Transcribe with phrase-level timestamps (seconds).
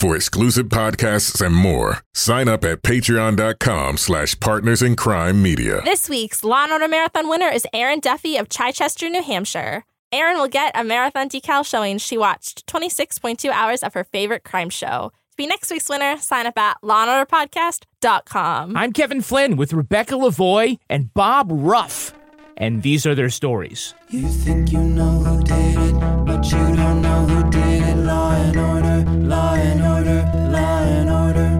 [0.00, 5.82] For exclusive podcasts and more, sign up at patreon.com slash partners in crime media.
[5.84, 9.84] This week's Law & Order Marathon winner is Aaron Duffy of Chichester, New Hampshire.
[10.10, 14.70] Erin will get a marathon decal showing she watched 26.2 hours of her favorite crime
[14.70, 15.12] show.
[15.32, 18.78] To be next week's winner, sign up at lawandorderpodcast.com.
[18.78, 22.14] I'm Kevin Flynn with Rebecca Lavoie and Bob Ruff,
[22.56, 23.92] and these are their stories.
[24.08, 27.96] You think you know who did it, but you don't know who did it.
[27.96, 31.50] Law and order, law and order, law and order.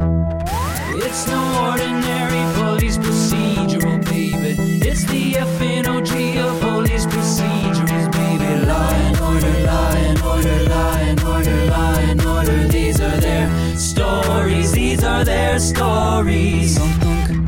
[1.04, 4.56] It's no ordinary police procedural, baby.
[4.88, 6.12] It's the FNOG
[6.46, 8.66] of police procedurals, baby.
[8.66, 12.68] Law and order, law and order, law and order, law and order.
[12.68, 14.72] These are their stories.
[14.72, 16.76] These are their stories.
[16.76, 17.40] Dunk, dunk,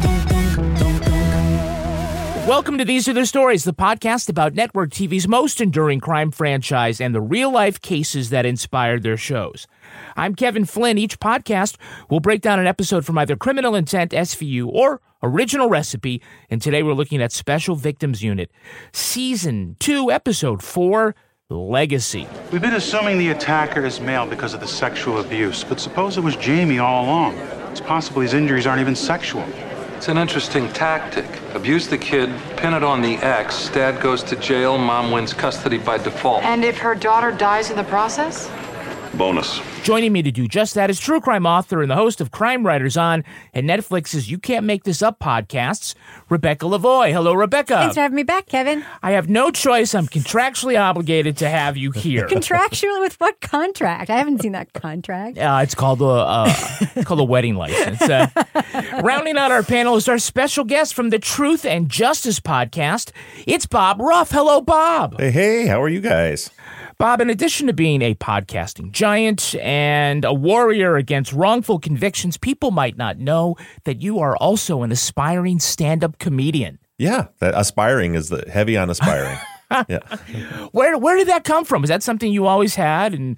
[2.49, 7.01] Welcome to These Are the Stories, the podcast about network TV's most enduring crime franchise
[7.01, 9.69] and the real life cases that inspired their shows.
[10.17, 10.99] I'm Kevin Flynn.
[10.99, 11.77] Each podcast
[12.11, 16.21] will break down an episode from either Criminal Intent, SVU, or Original Recipe,
[16.51, 18.51] and today we're looking at Special Victims Unit,
[18.93, 21.15] Season 2, Episode 4,
[21.49, 22.27] Legacy.
[22.51, 26.23] We've been assuming the attacker is male because of the sexual abuse, but suppose it
[26.25, 27.37] was Jamie all along.
[27.71, 29.47] It's possible these injuries aren't even sexual.
[30.03, 31.29] It's an interesting tactic.
[31.55, 35.79] Abuse the kid, pin it on the ex, dad goes to jail, mom wins custody
[35.79, 36.43] by default.
[36.43, 38.51] And if her daughter dies in the process?
[39.15, 39.61] Bonus.
[39.83, 42.65] Joining me to do just that is true crime author and the host of Crime
[42.67, 45.95] Writers On and Netflix's You Can't Make This Up podcasts,
[46.29, 47.13] Rebecca Lavoie.
[47.13, 47.75] Hello, Rebecca.
[47.75, 48.85] Thanks for having me back, Kevin.
[49.03, 49.95] I have no choice.
[49.95, 52.27] I'm contractually obligated to have you here.
[52.27, 54.09] Contractually with what contract?
[54.09, 55.37] I haven't seen that contract.
[55.39, 56.55] Uh, it's called a uh,
[56.95, 58.01] it's called a wedding license.
[58.03, 58.29] Uh,
[59.03, 63.11] rounding out our panel is our special guest from the Truth and Justice podcast.
[63.47, 64.31] It's Bob Ruff.
[64.31, 65.19] Hello, Bob.
[65.19, 66.51] Hey, hey, how are you guys?
[67.03, 72.71] Bob, in addition to being a podcasting giant and a warrior against wrongful convictions, people
[72.71, 76.79] might not know that you are also an aspiring stand-up comedian.
[76.99, 79.37] Yeah, that aspiring is the heavy on aspiring.
[79.89, 79.99] yeah.
[80.71, 81.83] Where where did that come from?
[81.83, 83.37] Is that something you always had and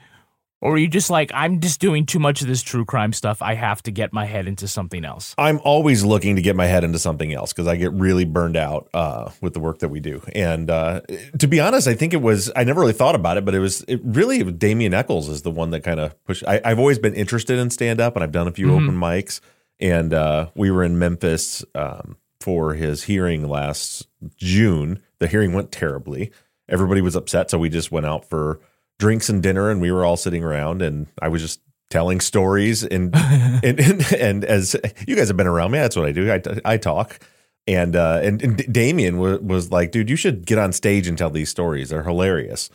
[0.61, 3.43] or are you just like I'm just doing too much of this true crime stuff.
[3.43, 5.35] I have to get my head into something else.
[5.37, 8.57] I'm always looking to get my head into something else because I get really burned
[8.57, 10.23] out uh, with the work that we do.
[10.35, 11.03] And uh,
[11.39, 13.61] to be honest, I think it was I never really thought about it, but it
[13.61, 16.45] was it really Damien Echols is the one that kind of pushed.
[16.47, 19.41] I, I've always been interested in stand up, and I've done a few open mics.
[19.81, 24.07] And uh, we were in Memphis um, for his hearing last
[24.37, 25.03] June.
[25.19, 26.33] The hearing went terribly.
[26.69, 28.61] Everybody was upset, so we just went out for
[28.99, 31.61] drinks and dinner, and we were all sitting around, and I was just
[31.91, 36.07] telling stories, and and, and and as you guys have been around me, that's what
[36.07, 36.33] I do.
[36.33, 37.19] I, I talk.
[37.67, 41.17] And uh, and, and Damien was, was like, dude, you should get on stage and
[41.17, 41.89] tell these stories.
[41.89, 42.69] They're hilarious.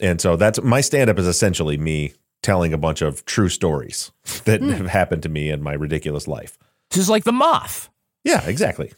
[0.00, 4.10] And so that's my stand up is essentially me telling a bunch of true stories
[4.44, 6.58] that have happened to me in my ridiculous life.
[6.90, 7.88] Just like the moth.
[8.24, 8.92] Yeah, exactly.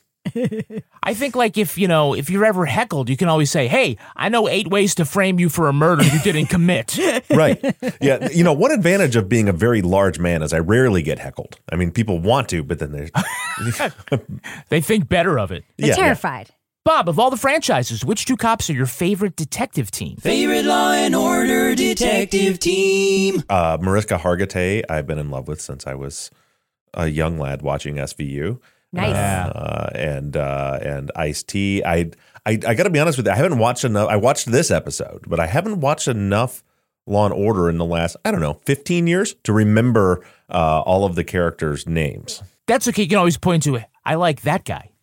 [1.03, 3.99] I think like if you know if you're ever heckled, you can always say, "Hey,
[4.17, 6.99] I know eight ways to frame you for a murder you didn't commit."
[7.31, 7.63] right.
[8.01, 8.29] Yeah.
[8.31, 11.59] You know, one advantage of being a very large man is I rarely get heckled.
[11.71, 13.11] I mean, people want to, but then they're.
[14.69, 15.65] they think better of it.
[15.77, 16.03] They're Yeah, yeah.
[16.03, 16.51] terrified.
[16.85, 20.17] Bob, of all the franchises, which two cops are your favorite detective team?
[20.19, 23.43] Favorite Law and Order detective team.
[23.49, 26.31] uh, Mariska Hargitay, I've been in love with since I was
[26.93, 28.61] a young lad watching SVU.
[28.95, 29.15] Nice.
[29.15, 31.83] Uh, and uh, and Ice T.
[31.85, 32.11] I
[32.47, 33.33] I I got to be honest with you.
[33.33, 34.09] I haven't watched enough.
[34.09, 36.63] I watched this episode, but I haven't watched enough
[37.07, 41.05] Law and Order in the last I don't know fifteen years to remember uh, all
[41.05, 42.43] of the characters' names.
[42.67, 43.03] That's okay.
[43.03, 43.85] You can always point to it.
[44.07, 44.91] I like that guy.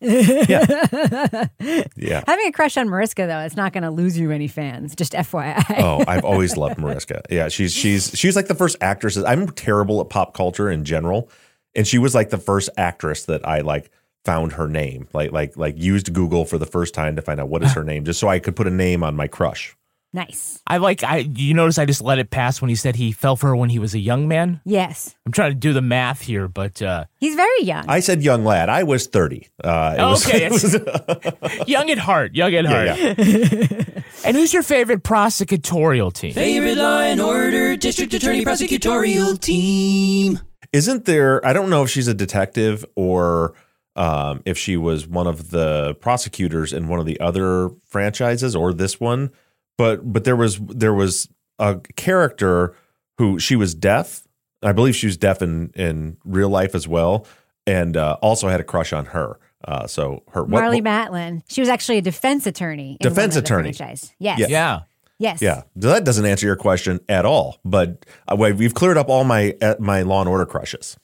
[1.96, 4.94] Yeah, Having a crush on Mariska, though, it's not going to lose you any fans.
[4.96, 5.64] Just FYI.
[5.78, 7.22] Oh, I've always loved Mariska.
[7.30, 9.16] Yeah, she's she's she's like the first actress.
[9.16, 11.30] I'm terrible at pop culture in general,
[11.74, 13.90] and she was like the first actress that I like
[14.24, 15.08] found her name.
[15.12, 17.84] Like like like used Google for the first time to find out what is her
[17.84, 19.76] name, just so I could put a name on my crush.
[20.14, 20.60] Nice.
[20.66, 21.02] I like.
[21.02, 23.56] I you notice I just let it pass when he said he fell for her
[23.56, 24.60] when he was a young man.
[24.66, 25.16] Yes.
[25.24, 27.86] I'm trying to do the math here, but uh, He's very young.
[27.88, 28.68] I said young lad.
[28.68, 29.48] I was thirty.
[29.64, 32.86] Uh, it was- okay, it was- young at heart, young at heart.
[32.88, 33.78] yeah, yeah.
[34.24, 36.32] And who's your favorite prosecutorial team?
[36.34, 40.38] Favorite Law and Order District Attorney Prosecutorial Team.
[40.72, 41.44] Isn't there?
[41.46, 43.54] I don't know if she's a detective or
[43.94, 48.72] um, if she was one of the prosecutors in one of the other franchises or
[48.72, 49.30] this one,
[49.76, 51.28] but but there was there was
[51.58, 52.74] a character
[53.18, 54.26] who she was deaf.
[54.62, 57.26] I believe she was deaf in in real life as well,
[57.66, 59.38] and uh, also had a crush on her.
[59.64, 61.42] Uh, so her what- Marlee what- Matlin.
[61.48, 62.96] She was actually a defense attorney.
[62.98, 63.72] in Defense one of attorney.
[63.72, 64.12] franchise.
[64.18, 64.38] Yes.
[64.40, 64.46] Yeah.
[64.48, 64.80] Yeah.
[65.22, 65.40] Yes.
[65.40, 67.60] Yeah, that doesn't answer your question at all.
[67.64, 70.96] But uh, we've cleared up all my uh, my Law and Order crushes.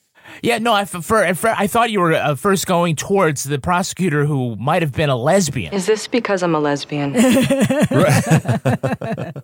[0.43, 4.25] Yeah, no, I, for, for, I thought you were uh, first going towards the prosecutor
[4.25, 5.73] who might have been a lesbian.
[5.73, 7.13] Is this because I'm a lesbian?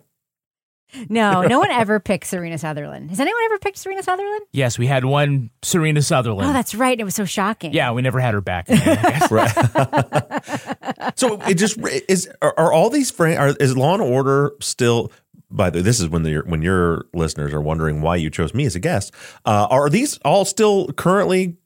[1.08, 3.08] No, no one ever picked Serena Southerlyn.
[3.10, 4.38] Has anyone ever picked Serena Southerlyn?
[4.52, 6.48] Yes, we had one Serena Southerlyn.
[6.48, 6.98] Oh, that's right.
[6.98, 7.72] It was so shocking.
[7.72, 8.68] yeah, we never had her back.
[8.68, 10.30] again, I.
[11.16, 11.78] So it just
[12.08, 12.28] is.
[12.42, 15.12] Are, are all these fran- are is Law and Order still?
[15.50, 18.52] By the way, this is when the when your listeners are wondering why you chose
[18.52, 19.14] me as a guest.
[19.44, 21.56] Uh, are these all still currently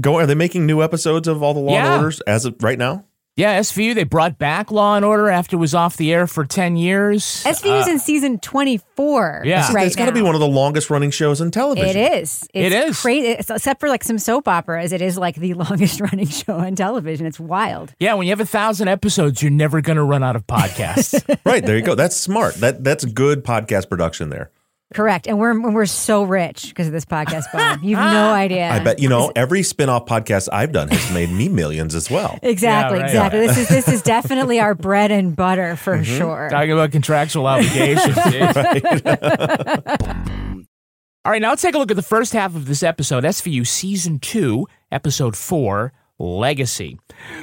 [0.00, 0.24] going?
[0.24, 1.92] Are they making new episodes of all the Law Yeah.
[1.94, 3.04] and Orders as of right now?
[3.34, 6.44] Yeah, SVU, they brought back Law and Order after it was off the air for
[6.44, 7.42] 10 years.
[7.46, 9.72] SVU's Uh, in season 24 Yeah.
[9.72, 11.96] right it's got to be one of the longest running shows on television.
[11.96, 12.42] It is.
[12.52, 13.00] It's It is.
[13.00, 13.28] Crazy.
[13.28, 16.74] It's, except for like some soap operas, it is like the longest running show on
[16.74, 17.24] television.
[17.24, 17.94] It's wild.
[17.98, 21.18] Yeah, when you have a thousand episodes, you're never going to run out of podcasts.
[21.46, 21.94] right there you go.
[21.94, 22.56] That's smart.
[22.56, 24.50] That that's good podcast production there.
[24.94, 25.26] Correct.
[25.26, 27.80] And we're we're so rich because of this podcast, Bob.
[27.82, 28.68] You've no idea.
[28.70, 32.38] I bet you know every spin-off podcast I've done has made me millions as well.
[32.42, 33.10] Exactly, Yeah, right.
[33.10, 33.40] exactly.
[33.46, 36.18] This is this is definitely our bread and butter for Mm-hmm.
[36.18, 36.48] sure.
[36.50, 38.16] Talking about contractual obligations.
[41.24, 43.64] All right, now let's take a look at the first half of this episode, SVU
[43.64, 45.92] Season 2, Episode 4,
[46.22, 46.98] Legacy.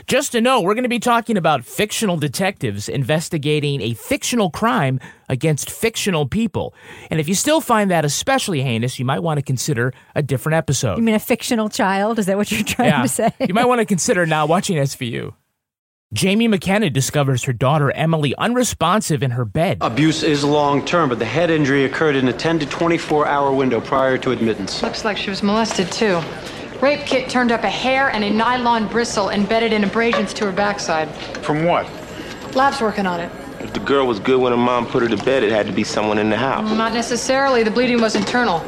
[0.08, 5.02] Just to know, we're going to be talking about fictional detectives investigating a fictional crime
[5.28, 6.74] against fictional people.
[7.12, 10.56] And if you still find that especially heinous, you might want to consider a different
[10.56, 10.98] episode.
[10.98, 12.20] You mean a fictional child?
[12.20, 13.32] Is that what you're trying to say?
[13.40, 15.34] you might want to consider now watching SVU.
[16.12, 19.78] Jamie McKenna discovers her daughter Emily unresponsive in her bed.
[19.82, 23.52] Abuse is long term, but the head injury occurred in a 10 to 24 hour
[23.54, 24.82] window prior to admittance.
[24.82, 26.20] Looks like she was molested too.
[26.82, 30.52] Rape kit turned up a hair and a nylon bristle embedded in abrasions to her
[30.52, 31.10] backside.
[31.44, 31.86] From what?
[32.56, 33.32] Lab's working on it.
[33.60, 35.74] If the girl was good when her mom put her to bed, it had to
[35.74, 36.70] be someone in the house.
[36.70, 37.64] Mm, not necessarily.
[37.64, 38.60] The bleeding was internal.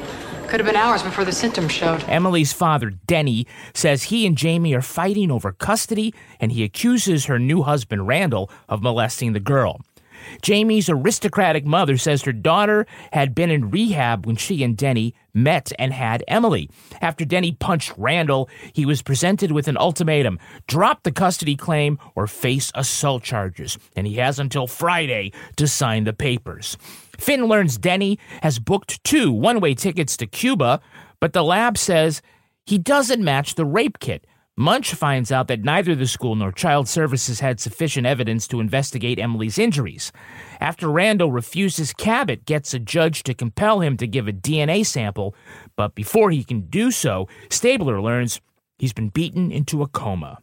[0.47, 2.03] Could have been hours before the symptoms showed.
[2.09, 7.39] Emily's father, Denny, says he and Jamie are fighting over custody and he accuses her
[7.39, 9.79] new husband, Randall, of molesting the girl.
[10.41, 15.71] Jamie's aristocratic mother says her daughter had been in rehab when she and Denny met
[15.79, 16.69] and had Emily.
[17.01, 22.27] After Denny punched Randall, he was presented with an ultimatum drop the custody claim or
[22.27, 26.77] face assault charges, and he has until Friday to sign the papers.
[27.17, 30.81] Fin learns Denny has booked two one way tickets to Cuba,
[31.19, 32.21] but the lab says
[32.65, 34.25] he doesn't match the rape kit.
[34.57, 39.17] Munch finds out that neither the school nor child services had sufficient evidence to investigate
[39.17, 40.11] Emily's injuries.
[40.59, 45.33] After Randall refuses, Cabot gets a judge to compel him to give a DNA sample,
[45.77, 48.41] but before he can do so, Stabler learns
[48.77, 50.39] he's been beaten into a coma.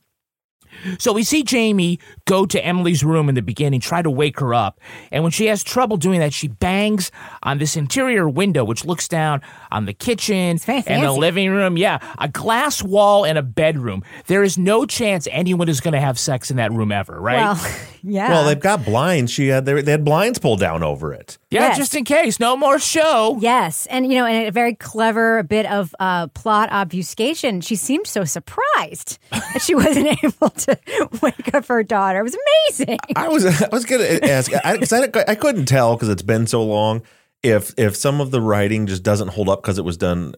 [0.98, 4.54] So we see Jamie go to Emily's room in the beginning, try to wake her
[4.54, 4.80] up.
[5.10, 7.10] And when she has trouble doing that, she bangs
[7.42, 11.76] on this interior window, which looks down on the kitchen and the living room.
[11.76, 14.02] Yeah, a glass wall and a bedroom.
[14.26, 17.36] There is no chance anyone is going to have sex in that room ever, right?
[17.36, 17.72] Well,
[18.02, 18.28] yeah.
[18.30, 19.32] Well, they've got blinds.
[19.32, 21.38] She had they, they had blinds pulled down over it.
[21.50, 21.78] yeah, yes.
[21.78, 22.40] just in case.
[22.40, 23.38] No more show.
[23.40, 27.60] Yes, and you know, and a very clever bit of uh, plot obfuscation.
[27.60, 30.67] She seemed so surprised that she wasn't able to
[31.22, 32.20] wake up her daughter.
[32.20, 32.36] It was
[32.68, 32.98] amazing.
[33.16, 36.64] I was I was gonna ask because I, I, couldn't tell because it's been so
[36.64, 37.02] long
[37.42, 40.34] if if some of the writing just doesn't hold up because it was done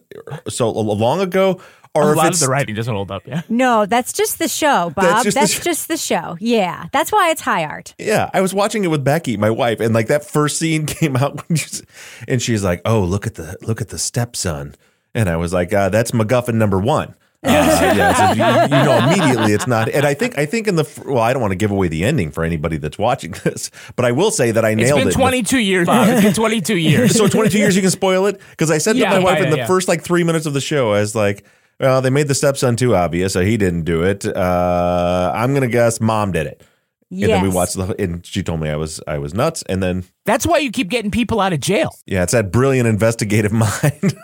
[0.47, 1.59] so long ago
[1.93, 3.27] or a if lot of the writing doesn't hold up.
[3.27, 3.41] Yeah.
[3.49, 5.03] No, that's just the show, Bob.
[5.23, 6.37] That's That's, just just, the the show.
[6.39, 7.93] Yeah, that's why it's high art.
[7.97, 11.17] Yeah, I was watching it with Becky, my wife, and like that first scene came
[11.17, 11.83] out, when she's-
[12.27, 14.75] and she's like, "Oh, look at the look at the stepson,"
[15.13, 18.97] and I was like, uh, "That's MacGuffin number one." Uh, yeah, so you, you know
[19.11, 19.89] immediately it's not.
[19.89, 21.87] And I think I think in the fr- well, I don't want to give away
[21.87, 24.99] the ending for anybody that's watching this, but I will say that I It's nailed
[24.99, 25.13] been it.
[25.13, 26.07] 22 years, Bob.
[26.09, 27.15] It's been 22 years.
[27.17, 29.49] so 22 years you can spoil it because I said to my wife yeah, in
[29.49, 29.65] the yeah.
[29.67, 31.43] first like three minutes of the show, I was like,
[31.79, 34.23] "Well, they made the stepson too obvious, so he didn't do it.
[34.25, 36.63] Uh, I'm gonna guess mom did it."
[37.09, 39.81] And then we watched the, and she told me I was I was nuts, and
[39.83, 41.93] then That's why you keep getting people out of jail.
[42.05, 44.15] yeah, it's that brilliant investigative mind.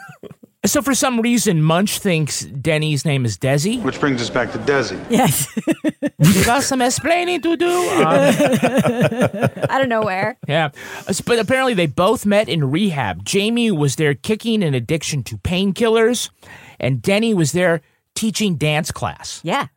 [0.68, 3.82] So for some reason, Munch thinks Denny's name is Desi.
[3.82, 5.00] Which brings us back to Desi.
[5.10, 5.48] Yes.
[6.20, 7.70] you got some explaining to do.
[7.70, 10.38] Uh, I don't know where.
[10.48, 10.70] yeah,
[11.26, 13.24] but apparently they both met in rehab.
[13.24, 16.30] Jamie was there kicking an addiction to painkillers,
[16.80, 17.82] and Denny was there
[18.14, 19.40] teaching dance class.
[19.44, 19.68] Yeah.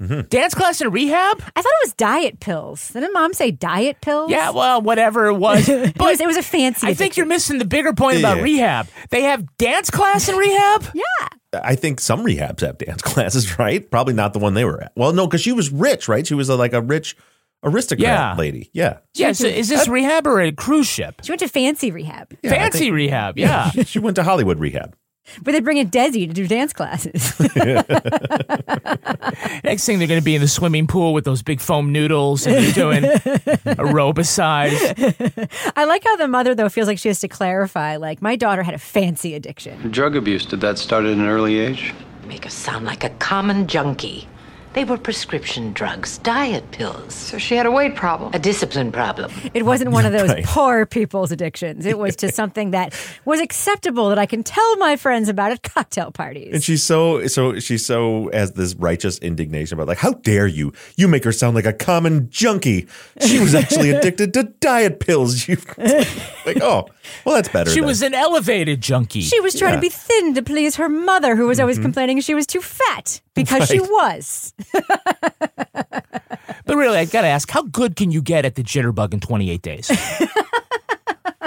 [0.00, 0.28] Mm-hmm.
[0.28, 1.42] Dance class in rehab?
[1.56, 2.88] I thought it was diet pills.
[2.90, 4.30] Didn't mom say diet pills?
[4.30, 5.68] Yeah, well, whatever it was.
[5.68, 6.86] it, was it was a fancy.
[6.86, 8.86] I think you're missing the bigger point about rehab.
[9.10, 10.84] They have dance class in rehab?
[10.94, 11.28] Yeah.
[11.64, 13.90] I think some rehabs have dance classes, right?
[13.90, 14.92] Probably not the one they were at.
[14.94, 16.26] Well, no, because she was rich, right?
[16.26, 17.16] She was a, like a rich
[17.64, 18.34] aristocrat Yeah.
[18.36, 18.70] lady.
[18.74, 18.98] Yeah.
[19.14, 21.22] Yeah, so is this rehab or a cruise ship?
[21.24, 23.70] She went to fancy rehab, Yeah, Fancy think- rehab, yeah.
[23.70, 24.94] she went to Hollywood rehab.
[25.42, 27.38] But they bring in Desi to do dance classes.
[29.64, 32.46] Next thing they're going to be in the swimming pool with those big foam noodles
[32.46, 34.72] and they're doing aerobicide.
[35.76, 37.96] I like how the mother though feels like she has to clarify.
[37.96, 39.90] Like my daughter had a fancy addiction.
[39.90, 41.94] Drug abuse, did that start at an early age?
[42.26, 44.28] Make us sound like a common junkie.
[44.78, 47.12] They were prescription drugs, diet pills.
[47.12, 48.30] So she had a weight problem.
[48.32, 49.32] A discipline problem.
[49.52, 50.44] It wasn't one of those Right.
[50.44, 51.84] poor people's addictions.
[51.84, 52.94] It was to something that
[53.24, 56.54] was acceptable that I can tell my friends about at cocktail parties.
[56.54, 60.72] And she's so so she's so has this righteous indignation about like, how dare you?
[60.96, 62.86] You make her sound like a common junkie.
[63.26, 65.48] She was actually addicted to diet pills.
[65.48, 65.56] You
[66.46, 66.86] like, oh,
[67.24, 67.70] well, that's better.
[67.70, 67.86] She then.
[67.88, 69.22] was an elevated junkie.
[69.22, 69.76] She was trying Yeah.
[69.76, 71.82] to be thin to please her mother, who was always mm-hmm.
[71.82, 74.54] complaining she was too fat because she was.
[76.68, 79.20] But really, I've got to ask, how good can you get at the jitterbug in
[79.20, 79.88] 28 days?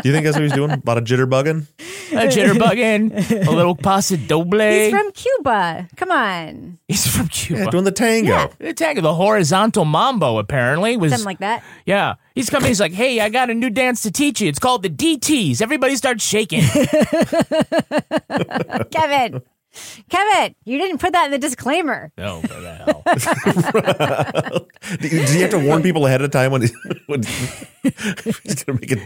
[0.02, 0.72] Do you think that's what he's doing?
[0.72, 1.68] A lot of jitterbugging.
[2.12, 4.60] A jitterbugging, a little paso doble.
[4.60, 5.88] He's from Cuba.
[5.96, 6.80] Come on.
[6.88, 7.66] He's from Cuba.
[7.66, 8.32] Yeah, doing the tango.
[8.32, 8.48] Yeah.
[8.58, 11.64] the tango, the horizontal mambo, apparently was Something like that.
[11.86, 12.70] Yeah, he's coming.
[12.70, 14.50] He's like, "Hey, I got a new dance to teach you.
[14.50, 15.62] It's called the DTS.
[15.62, 16.62] Everybody start shaking."
[18.92, 19.44] Kevin.
[20.10, 22.12] Kevin, you didn't put that in the disclaimer.
[22.18, 24.68] no, what the hell?
[24.98, 26.62] Do you, do you have to warn people ahead of time when,
[27.08, 29.00] when he's going to make it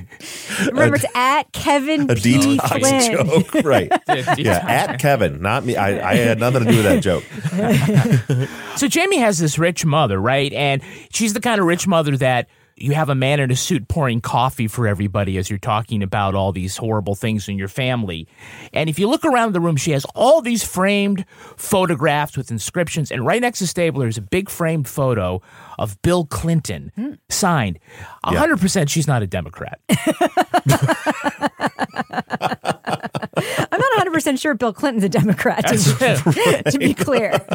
[0.72, 2.38] Remember, it's at Kevin a P.
[2.58, 3.12] detox Flynn.
[3.12, 3.54] joke?
[3.64, 3.92] Right.
[4.38, 5.76] Yeah, at Kevin, not me.
[5.76, 7.24] I, I had nothing to do with that joke.
[8.78, 10.52] So Jamie has this rich mother, right?
[10.54, 10.82] And
[11.12, 14.20] she's the kind of rich mother that you have a man in a suit pouring
[14.20, 18.28] coffee for everybody as you're talking about all these horrible things in your family.
[18.74, 23.12] And if you look around the room, she has all these framed photographs with inscriptions.
[23.12, 25.42] And right next to Stabler is a big framed photo
[25.80, 27.14] of Bill Clinton, hmm.
[27.30, 27.80] signed.
[28.26, 29.80] 100% she's not a Democrat.
[32.88, 37.46] I'm not 100% sure Bill Clinton's a Democrat, to, to be clear.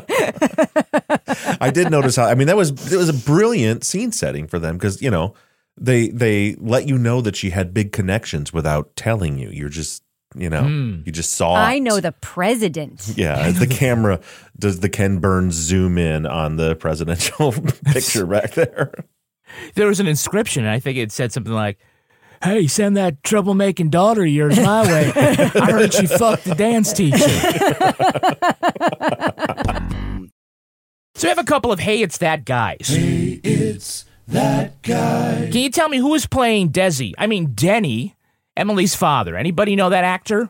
[1.61, 2.27] I did notice how.
[2.27, 5.35] I mean, that was it was a brilliant scene setting for them because you know
[5.77, 9.51] they they let you know that she had big connections without telling you.
[9.51, 10.03] You're just
[10.35, 11.01] you know hmm.
[11.05, 11.55] you just saw.
[11.55, 11.81] I it.
[11.81, 13.13] know the president.
[13.17, 14.21] Yeah, the camera
[14.59, 17.53] does the Ken Burns zoom in on the presidential
[17.87, 18.93] picture back there.
[19.75, 21.79] there was an inscription, and I think it said something like,
[22.43, 25.13] Hey, send that troublemaking daughter of yours my way.
[25.15, 27.19] I heard she fucked the dance teacher.
[31.15, 32.89] so we have a couple of Hey, It's That Guys.
[32.89, 35.49] Hey, it's that guy.
[35.53, 37.13] Can you tell me who is playing Desi?
[37.19, 38.17] I mean, Denny,
[38.57, 39.37] Emily's father.
[39.37, 40.49] Anybody know that actor?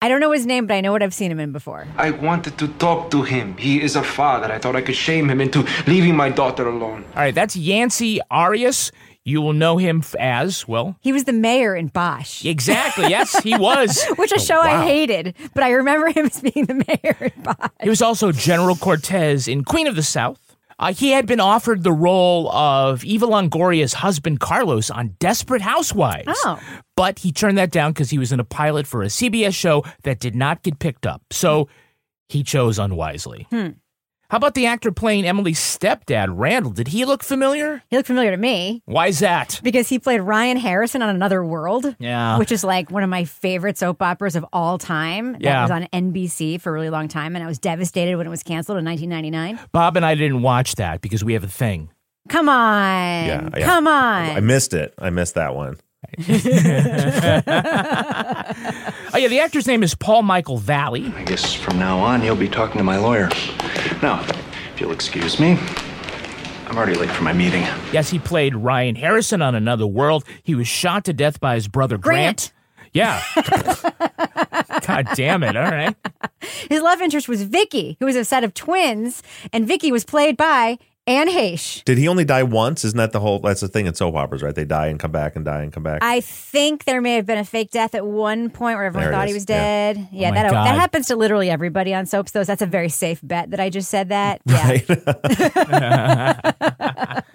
[0.00, 1.86] I don't know his name, but I know what I've seen him in before.
[1.96, 3.56] I wanted to talk to him.
[3.56, 4.50] He is a father.
[4.52, 7.04] I thought I could shame him into leaving my daughter alone.
[7.14, 8.92] All right, that's Yancey Arias.
[9.26, 12.44] You will know him as, well, He was the mayor in Bosch.
[12.44, 13.06] exactly.
[13.10, 14.02] Yes, he was.
[14.16, 17.70] Which a show I hated, but I remember him as being the mayor in Bosch.
[17.82, 20.40] He was also General Cortez in Queen of the South.
[20.78, 26.28] Uh, he had been offered the role of Eva Longoria's husband Carlos on Desperate Housewives.
[26.44, 26.60] Oh.
[26.96, 29.82] But he turned that down because he was in a pilot for a CBS show
[30.02, 31.22] that did not get picked up.
[31.32, 31.68] So
[32.28, 33.46] he chose unwisely.
[33.50, 33.70] Hmm.
[34.28, 36.72] How about the actor playing Emily's stepdad, Randall?
[36.72, 37.82] Did he look familiar?
[37.88, 39.60] He looked familiar to me Why is that?
[39.62, 41.94] because he played Ryan Harrison on Another World.
[42.00, 42.36] Yeah.
[42.38, 45.32] Which is like one of my favorite soap operas of all time.
[45.34, 45.62] That Yeah.
[45.62, 48.42] was on NBC for a really long time, and I was devastated when it was
[48.42, 49.60] canceled in 1999.
[49.72, 51.90] Bob and I didn't watch that because we have a thing.
[52.28, 53.26] Come on.
[53.26, 53.64] Yeah, yeah.
[53.64, 54.30] Come on.
[54.36, 54.92] I missed it.
[54.98, 55.76] I missed that one.
[59.14, 61.10] Oh, yeah, the actor's name is Paul Michael Valley.
[61.16, 63.28] I guess from now on you'll be talking to my lawyer.
[64.02, 64.20] Now,
[64.74, 65.58] if you'll excuse me,
[66.66, 67.62] I'm already late for my meeting.
[67.92, 70.24] Yes, he played Ryan Harrison on Another World.
[70.42, 72.52] He was shot to death by his brother Grant.
[72.92, 73.22] Yeah.
[74.86, 75.56] God damn it.
[75.56, 75.94] All right.
[76.68, 79.22] His love interest was Vicky, who was a set of twins,
[79.52, 81.84] and Vicky was played by Anne Heche.
[81.84, 82.84] Did he only die once?
[82.84, 83.38] Isn't that the whole?
[83.38, 84.54] That's the thing in soap operas, right?
[84.54, 86.02] They die and come back and die and come back.
[86.02, 89.12] I think there may have been a fake death at one point where everyone There
[89.12, 90.08] it thought he was dead.
[90.10, 90.66] Yeah, Oh that God.
[90.66, 92.32] that happens to literally everybody on soaps.
[92.32, 94.40] Though so that's a very safe bet that I just said that.
[95.66, 96.40] Yeah.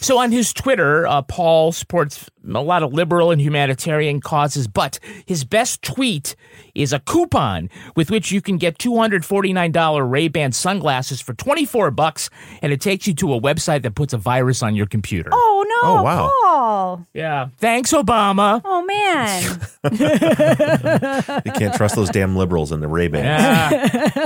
[0.00, 4.98] So on his Twitter, uh, Paul supports a lot of liberal and humanitarian causes, but
[5.24, 6.36] his best tweet
[6.74, 12.30] is a coupon with which you can get $249 Ray-Ban sunglasses for 24 bucks,
[12.62, 15.30] and it takes you to a website that puts a virus on your computer.
[15.32, 16.30] Oh no, Oh, wow.
[16.42, 17.06] Paul.
[17.12, 17.48] Yeah.
[17.58, 18.60] Thanks, Obama.
[18.64, 19.42] Oh man.
[21.44, 23.24] you can't trust those damn liberals in the Ray Ban.
[23.24, 24.24] Yeah.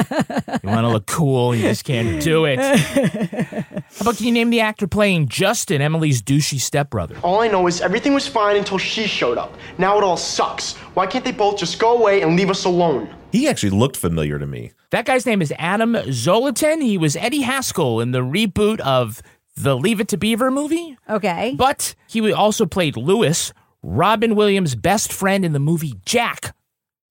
[0.63, 2.59] you want to look cool, you just can't do it.
[3.99, 7.17] How about can you name the actor playing Justin, Emily's douchey stepbrother?
[7.25, 9.57] All I know is everything was fine until she showed up.
[9.77, 10.75] Now it all sucks.
[10.95, 13.13] Why can't they both just go away and leave us alone?
[13.33, 14.71] He actually looked familiar to me.
[14.91, 16.81] That guy's name is Adam Zolotin.
[16.81, 19.21] He was Eddie Haskell in the reboot of
[19.57, 20.97] the Leave It to Beaver movie.
[21.11, 21.57] Okay.
[21.59, 23.53] But he also played Lewis,
[23.83, 26.55] Robin Williams' best friend in the movie Jack.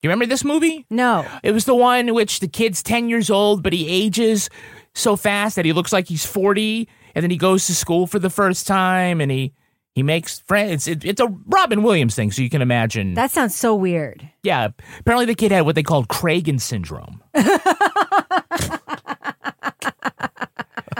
[0.01, 0.85] You remember this movie?
[0.89, 1.25] No.
[1.43, 4.49] It was the one in which the kid's 10 years old, but he ages
[4.97, 8.19] so fast that he looks like he's 40, and then he goes to school for
[8.19, 9.53] the first time, and he
[9.93, 10.87] he makes friends.
[10.87, 13.15] It's, it's a Robin Williams thing, so you can imagine.
[13.15, 14.29] That sounds so weird.
[14.43, 17.23] yeah, apparently the kid had what they called Cragen syndrome.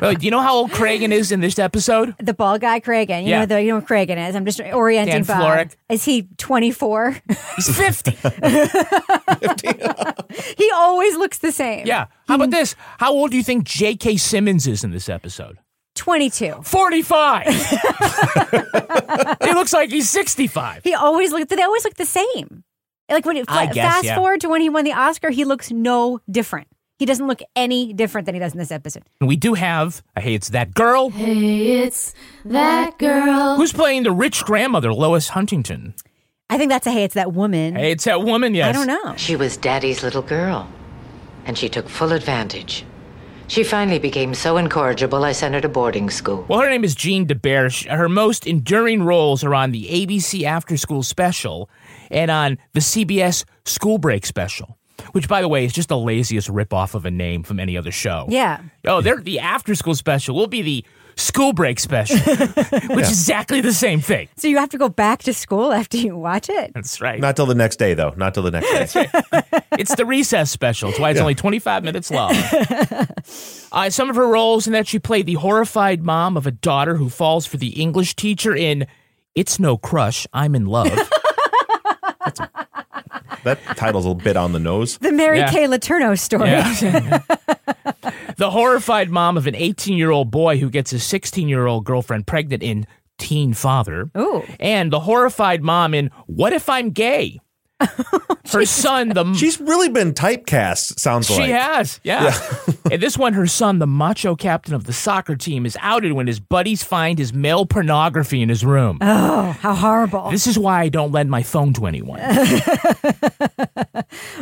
[0.01, 2.15] Oh, do you know how old Cragen is in this episode?
[2.19, 3.23] The bald guy, Cragen.
[3.23, 3.39] You Yeah.
[3.39, 4.35] know the you know Cragen is.
[4.35, 5.41] I'm just orienting Dann.
[5.41, 5.75] Florek.
[5.89, 7.17] Is he 24?
[7.55, 8.11] He's 50.
[10.57, 11.87] he always looks the same.
[11.87, 12.07] Yeah.
[12.27, 12.75] How about this?
[12.99, 14.17] How old do you think J.K.
[14.17, 15.57] Simmons is in this episode?
[15.95, 16.61] 22.
[16.63, 17.47] 45.
[19.41, 20.83] he looks like he's 65.
[20.83, 21.49] He always look.
[21.49, 22.63] They always look the same.
[23.09, 24.15] Like when it, guess, fast yeah.
[24.15, 26.67] forward to when he won the Oscar, he looks no different.
[26.97, 29.03] He doesn't look any different than he does in this episode.
[29.21, 31.11] And we do have, uh, hey, it's that girl.
[31.11, 32.13] Hey, it's
[32.45, 33.55] that girl.
[33.55, 35.93] Who's playing the rich grandmother, Lois Huntington?
[36.49, 37.75] I think that's a hey, it's that woman.
[37.75, 38.69] Hey, it's that woman, yes.
[38.69, 39.15] I don't know.
[39.17, 40.67] She was Daddy's little girl,
[41.45, 42.83] and she took full advantage.
[43.49, 46.45] She finally became so incorrigible, I sent her to boarding school.
[46.49, 47.69] Well, her name is Jean De Baer.
[47.89, 51.69] Her most enduring roles are on the ABC After School Special
[52.11, 54.77] and on the CBS School Break Special,
[55.11, 57.91] which, by the way, is just the laziest ripoff of a name from any other
[57.91, 58.25] show.
[58.29, 58.61] Yeah.
[58.85, 62.17] Oh, they're the After School Special will be the School Break Special,
[62.95, 64.27] which is exactly the same thing.
[64.37, 66.71] So you have to go back to school after you watch it.
[66.75, 67.19] That's right.
[67.19, 68.13] Not till the next day, though.
[68.15, 69.09] Not till the next day.
[69.71, 70.89] It's the recess special.
[70.89, 72.35] It's why it's only 25 minutes long.
[73.69, 76.95] Uh, some of her roles in that she played the horrified mom of a daughter
[76.95, 78.87] who falls for the English teacher in
[79.35, 80.87] It's No Crush, I'm in Love.
[83.47, 84.97] that title's a bit on the nose.
[84.99, 85.51] The Mary Yeah.
[85.51, 86.49] Kay Letourneau story.
[86.49, 87.19] Yeah.
[88.37, 91.85] the horrified mom of an 18 year old boy who gets his 16 year old
[91.85, 92.85] girlfriend pregnant in
[93.17, 94.09] Teen Father.
[94.17, 94.43] Ooh.
[94.59, 97.39] And the horrified mom in What If I'm Gay?
[98.51, 101.45] Her son, the She's really been typecast, sounds She like.
[101.45, 102.33] She has, yeah.
[102.91, 106.27] and this one, her son, the macho captain of the soccer team, is outed when
[106.27, 108.97] his buddies find his male pornography in his room.
[109.01, 110.31] Oh, how horrible.
[110.31, 112.19] This is why I don't lend my phone to anyone.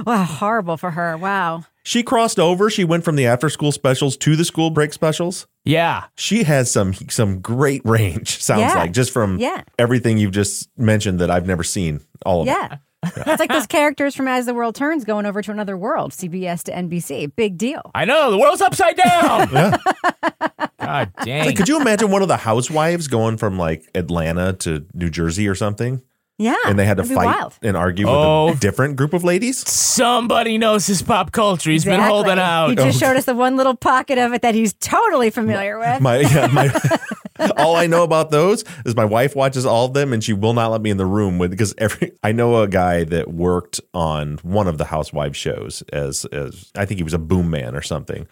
[0.06, 1.18] Wow, horrible for her.
[1.18, 1.66] Wow.
[1.84, 2.70] She crossed over.
[2.70, 5.48] She went from the after school specials to the school break specials.
[5.64, 6.06] Yeah.
[6.16, 8.76] She has some some great range, sounds Yeah.
[8.76, 9.62] like, just from Yeah.
[9.80, 12.02] everything you've just mentioned that I've never seen.
[12.26, 12.80] All of it.
[13.18, 13.24] Yeah.
[13.36, 16.64] It's like those characters from As the World Turns going over to another world, CBS
[16.64, 17.36] to NBC.
[17.36, 17.92] Big deal.
[17.94, 19.50] I know, the world's upside down.
[20.80, 21.46] God dang.
[21.46, 25.48] Like, could you imagine one of the housewives going from like Atlanta to New Jersey
[25.48, 26.02] or something?
[26.38, 26.56] Yeah.
[26.66, 27.54] and they had to that'd be fight wild.
[27.62, 28.46] and argue Oh.
[28.48, 28.60] with a oh.
[28.60, 29.68] different group of ladies.
[29.70, 31.72] Somebody knows his pop culture.
[31.72, 32.70] He's been holding out.
[32.70, 36.02] He just showed us the one little pocket of it that he's totally familiar with.
[36.02, 36.70] My, yeah, my
[37.58, 40.54] all I know about those is my wife watches all of them and she will
[40.54, 43.82] not let me in the room with because every I know a guy that worked
[43.94, 47.76] on one of the housewives shows as as I think he was a boom man
[47.76, 48.28] or something.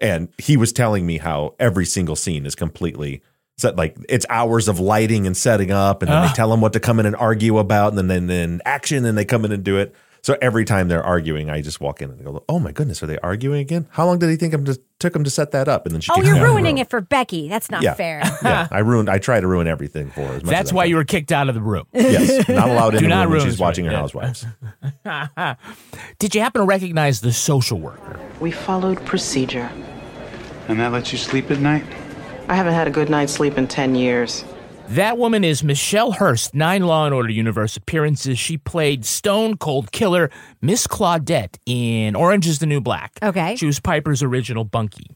[0.00, 3.20] And he was telling me how every single scene is completely
[3.58, 6.34] set like it's hours of lighting and setting up and then they ah.
[6.34, 9.18] tell them what to come in and argue about and then then, then action and
[9.18, 9.94] they come in and do it.
[10.20, 13.06] So every time they're arguing, I just walk in and go, "Oh my goodness, are
[13.06, 13.86] they arguing again?
[13.90, 16.00] How long did he think I'm just took him to set that up?" And then
[16.00, 17.48] she Oh, you're me out of the ruining it for Becky.
[17.48, 17.94] That's not Yeah.
[17.94, 18.22] fair.
[18.42, 19.08] yeah, I ruined.
[19.08, 20.34] I try to ruin everything for her.
[20.34, 20.90] As much That's as why can.
[20.90, 21.86] you were kicked out of the room.
[21.94, 23.98] Yes, not allowed in Do the not room when ruin she's watching her yeah.
[23.98, 24.44] housewives.
[26.18, 28.18] Did you happen to recognize the social worker?
[28.40, 29.70] We followed procedure.
[30.68, 31.84] And that lets you sleep at night?
[32.48, 34.44] I haven't had a good night's sleep in 10 years.
[34.88, 38.38] That woman is Michelle Hurst, nine Law and Order Universe appearances.
[38.38, 40.30] She played Stone Cold Killer
[40.62, 43.18] Miss Claudette in Orange is the New Black.
[43.22, 43.54] Okay.
[43.56, 45.10] She was Piper's original bunkie.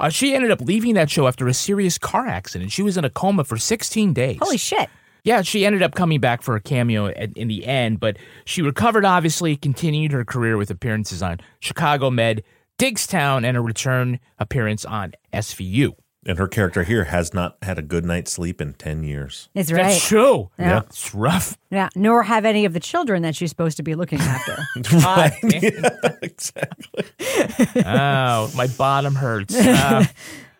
[0.00, 2.72] Uh, she ended up leaving that show after a serious car accident.
[2.72, 4.38] She was in a coma for 16 days.
[4.42, 4.90] Holy shit.
[5.22, 8.60] Yeah, she ended up coming back for a cameo at, in the end, but she
[8.60, 12.42] recovered, obviously, continued her career with appearances on Chicago Med,
[12.76, 15.94] Digstown, and a return appearance on SVU.
[16.26, 19.48] And her character here has not had a good night's sleep in 10 years.
[19.54, 19.84] It's right.
[19.84, 20.50] That's true.
[20.58, 20.80] Yeah.
[20.80, 21.56] It's rough.
[21.70, 24.56] Yeah, nor have any of the children that she's supposed to be looking after.
[24.92, 25.32] right.
[27.86, 29.56] oh, my bottom hurts.
[29.56, 30.04] Uh,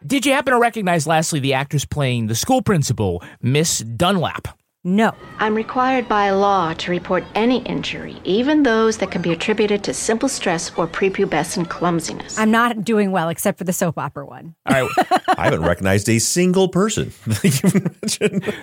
[0.06, 4.56] did you happen to recognize, lastly, the actress playing the school principal, Miss Dunlap?
[4.86, 5.12] No.
[5.40, 9.92] I'm required by law to report any injury, even those that can be attributed to
[9.92, 12.38] simple stress or prepubescent clumsiness.
[12.38, 14.54] I'm not doing well except for the soap opera one.
[14.64, 15.06] All right.
[15.36, 17.12] I haven't recognized a single person.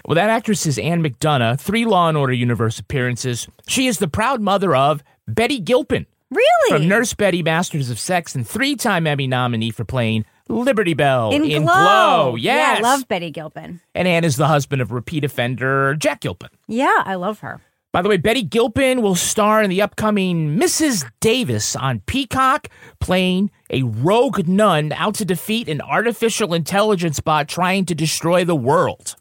[0.05, 3.47] Well, that actress is Anne McDonough, three Law and Order Universe appearances.
[3.67, 6.05] She is the proud mother of Betty Gilpin.
[6.29, 6.69] Really?
[6.69, 11.32] From Nurse Betty, Masters of Sex, and three time Emmy nominee for playing Liberty Belle
[11.32, 11.73] In, in Glow.
[11.73, 12.36] Glow.
[12.36, 12.79] Yeah, Yes.
[12.79, 13.79] I love Betty Gilpin.
[13.95, 16.49] and Anne is the husband of repeat offender Jack Gilpin.
[16.67, 17.62] Yeah, I love her.
[17.93, 21.06] By the way, Betty Gilpin will star in the upcoming Mrs.
[21.21, 22.67] Davis on Peacock,
[22.99, 28.56] playing a rogue nun out to defeat an artificial intelligence bot trying to destroy the
[28.56, 29.15] world.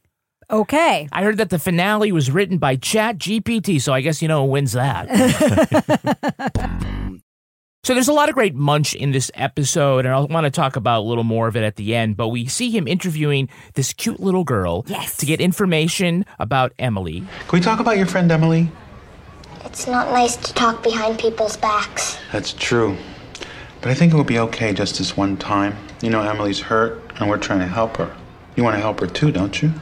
[0.50, 1.06] Okay.
[1.12, 4.44] I heard that the finale was written by Chat GPT, so I guess you know
[4.46, 5.08] who wins that.
[7.84, 10.76] so there's a lot of great munch in this episode, and I want to talk
[10.76, 12.16] about a little more of it at the end.
[12.16, 15.16] But we see him interviewing this cute little girl yes.
[15.16, 17.24] to get information about Emily.
[17.48, 18.70] Can we talk about your friend Emily?
[19.64, 22.18] It's not nice to talk behind people's backs.
[22.30, 22.96] That's true.
[23.80, 25.76] But I think it would be okay just this one time.
[26.02, 28.14] You know, Emily's hurt, and we're trying to help her.
[28.54, 29.72] You want to help her too, don't you?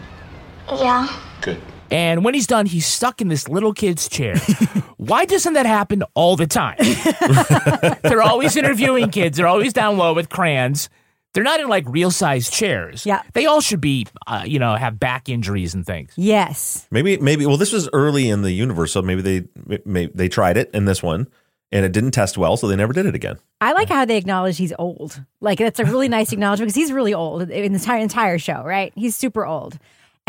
[0.69, 1.07] Yeah.
[1.43, 1.61] Good.
[1.91, 4.37] And when he's done, he's stuck in this little kid's chair.
[4.97, 6.77] Why doesn't that happen all the time?
[8.03, 9.37] They're always interviewing kids.
[9.37, 10.89] They're always down low with crayons.
[11.33, 13.07] They're not in like real size chairs.
[13.07, 13.23] Yeah.
[13.35, 16.13] They all should be, uh, you know, have back injuries and things.
[16.17, 16.87] Yes.
[16.91, 17.47] Maybe, maybe.
[17.47, 20.87] Well, this was early in the universe, so maybe they maybe they tried it in
[20.87, 21.29] this one,
[21.71, 23.39] and it didn't test well, so they never did it again.
[23.61, 25.23] I like how they acknowledge he's old.
[25.41, 28.63] Like that's a really nice acknowledgement because he's really old in the entire entire show,
[28.65, 28.93] right?
[28.97, 29.79] He's super old.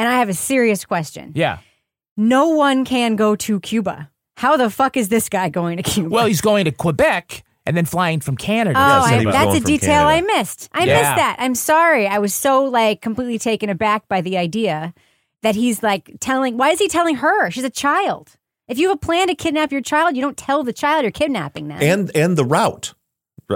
[0.01, 1.33] And I have a serious question.
[1.35, 1.59] Yeah.
[2.17, 4.09] No one can go to Cuba.
[4.35, 6.09] How the fuck is this guy going to Cuba?
[6.09, 8.79] Well, he's going to Quebec and then flying from Canada.
[8.79, 10.69] Oh, Yeah, I- that's a from detail I missed.
[10.73, 10.95] I Yeah.
[10.97, 11.35] missed that.
[11.37, 12.07] I'm sorry.
[12.07, 14.95] I was so like completely taken aback by the idea
[15.43, 16.57] that he's like telling.
[16.57, 17.51] Why is he telling her?
[17.51, 18.31] She's a child.
[18.67, 21.11] If you have a plan to kidnap your child, you don't tell the child you're
[21.11, 21.77] kidnapping them.
[21.79, 22.95] And and the route.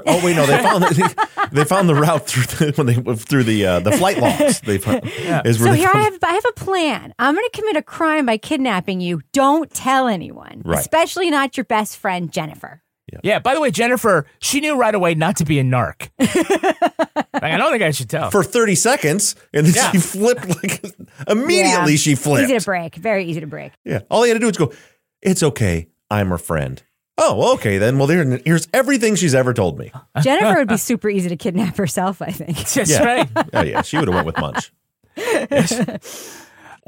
[0.06, 3.44] Oh wait, no, they found the, they found the route through the, when they through
[3.44, 4.62] the uh, the flight logs.
[4.62, 7.14] They found, is where so they here I have I have a plan.
[7.20, 9.22] I'm going to commit a crime by kidnapping you.
[9.34, 10.80] Don't tell anyone, Right.
[10.80, 12.82] especially not your best friend Jennifer.
[13.24, 13.40] Yeah.
[13.40, 16.10] By the way, Jennifer, she knew right away not to be a narc.
[16.20, 18.32] like, I don't think I should tell.
[18.32, 19.92] for 30 seconds, and then Yeah.
[19.92, 20.84] she flipped like
[21.28, 21.92] immediately.
[21.94, 21.98] Yeah.
[21.98, 22.46] She flipped.
[22.50, 22.96] Easy to break.
[22.96, 23.72] Very easy to break.
[23.86, 24.00] Yeah.
[24.10, 24.74] All he had to do was go,
[25.22, 25.88] It's okay.
[26.10, 26.82] I'm her friend.
[27.18, 27.98] Oh, okay then.
[27.98, 29.92] Well, there, here's everything she's ever told me.
[30.22, 32.22] Jennifer would be super easy to kidnap herself.
[32.22, 32.58] I think.
[32.58, 33.04] That's yeah.
[33.04, 33.30] right.
[33.54, 33.82] Oh, yeah.
[33.82, 34.72] She would have went with Munch.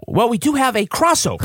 [0.08, 1.44] Well, we do have a crossover.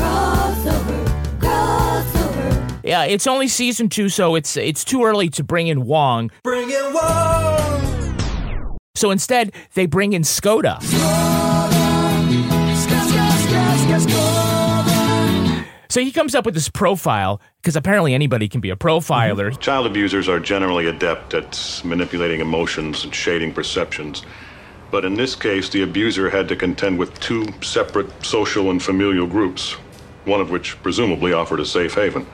[2.85, 6.31] Yeah, it's only season two, so it's it's too early to bring in Wong.
[6.43, 8.79] Bring in Wong.
[8.95, 10.81] So instead, they bring in Skoda.
[15.93, 19.51] So he comes up with this profile because apparently anybody can be a profiler.
[19.51, 19.61] Mm-hmm.
[19.61, 24.23] Child abusers are generally adept at manipulating emotions and shading perceptions.
[24.91, 29.27] But in this case, the abuser had to contend with two separate social and familial
[29.27, 29.73] groups,
[30.25, 32.27] one of which presumably offered a safe haven.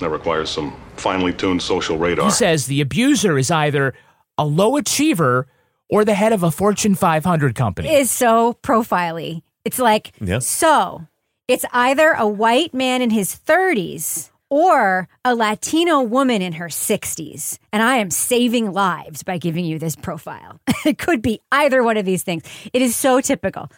[0.00, 2.24] That requires some finely tuned social radar.
[2.24, 3.94] He says the abuser is either
[4.36, 5.46] a low achiever
[5.88, 7.94] or the head of a Fortune 500 company.
[7.94, 9.42] Is so profiley.
[9.64, 10.40] It's like Yeah.
[10.40, 11.06] so.
[11.52, 17.58] It's either a white man in his 30s or a Latino woman in her 60s.
[17.70, 20.62] And I am saving lives by giving you this profile.
[20.86, 22.42] it could be either one of these things.
[22.72, 23.70] It is so typical.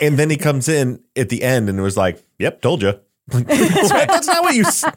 [0.00, 3.00] And then he comes in at the end and was like, Yep, told you.
[3.46, 4.64] That's not what you.
[4.64, 4.92] s- and,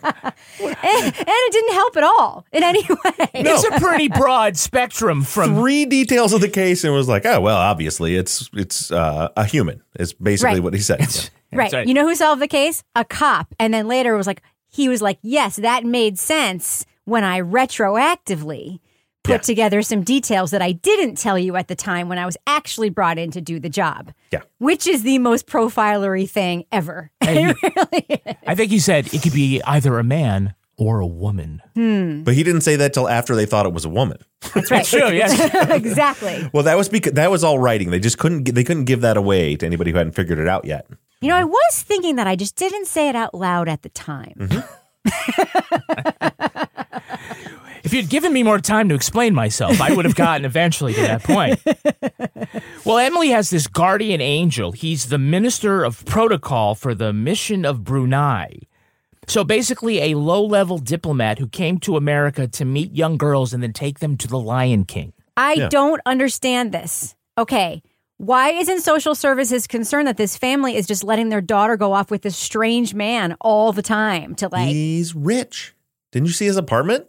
[0.62, 3.28] and it didn't help at all in any way.
[3.34, 7.41] It's a pretty broad spectrum from three details of the case and was like, oh
[7.41, 9.82] well, obviously it's it's uh, a human.
[10.00, 10.63] Is basically Right.
[10.63, 11.00] what he said.
[11.52, 11.60] Yeah.
[11.60, 11.88] Right.
[11.88, 12.84] You know who solved the case?
[12.96, 13.54] A cop.
[13.60, 17.41] And then later it was like, he was like, yes, that made sense when I
[17.41, 18.80] retroactively
[19.24, 22.38] put together some details that I didn't tell you at the time when I was
[22.48, 24.12] actually brought in to do the job.
[24.32, 24.42] Yeah.
[24.60, 27.10] Which is the most profilery thing ever.
[27.22, 31.62] And he- I think he said it could be either a man or a woman.
[31.76, 32.24] Hmm.
[32.24, 34.18] But he didn't say that till after they thought it was a woman.
[34.54, 34.86] That's right.
[34.86, 35.40] true, yes.
[35.72, 36.50] exactly.
[36.52, 37.92] Well, that was because that was all writing.
[37.92, 38.44] They just couldn't.
[38.54, 40.88] They couldn't give that away to anybody who hadn't figured it out yet.
[41.22, 43.90] You know, I was thinking that I just didn't say it out loud at the
[43.90, 44.52] time.
[47.84, 51.02] If you'd given me more time to explain myself, I would have gotten eventually to
[51.02, 51.60] that point.
[52.86, 54.72] Well, Emily has this guardian angel.
[54.72, 58.60] He's the minister of protocol for the mission of Brunei.
[59.28, 63.62] So basically, a low level diplomat who came to America to meet young girls and
[63.64, 65.14] then take them to the Lion King.
[65.36, 65.70] I Yeah.
[65.70, 67.16] don't understand this.
[67.38, 67.82] Okay.
[68.18, 72.12] Why isn't social services concerned that this family is just letting their daughter go off
[72.12, 75.74] with this strange man all the time to like He's rich.
[76.13, 77.08] Didn't you see his apartment?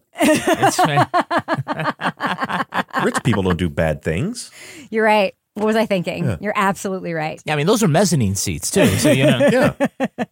[3.05, 4.51] Rich people don't do bad things.
[4.89, 5.35] You're right.
[5.53, 6.25] What was I thinking?
[6.25, 6.37] Yeah.
[6.41, 7.41] You're absolutely right.
[7.45, 8.87] Yeah, I mean, those are mezzanine seats too.
[8.87, 10.25] So you know, yeah.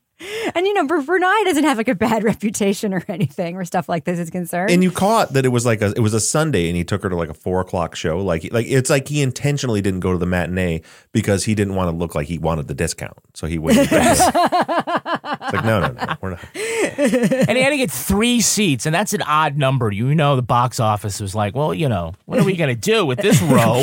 [0.55, 3.89] And you know, Br- Brunei doesn't have like a bad reputation or anything where stuff
[3.89, 4.71] like this is concerned.
[4.71, 7.03] And you caught that it was like a it was a Sunday, and he took
[7.03, 8.19] her to like a four o'clock show.
[8.19, 10.83] Like like it's like he intentionally didn't go to the matinee
[11.13, 13.17] because he didn't want to look like he wanted the discount.
[13.35, 13.89] So he waited.
[13.91, 16.41] it's like no no no we're not.
[16.55, 19.91] and he had to get three seats, and that's an odd number.
[19.91, 22.81] You know, the box office was like, well, you know, what are we going to
[22.81, 23.83] do with this row?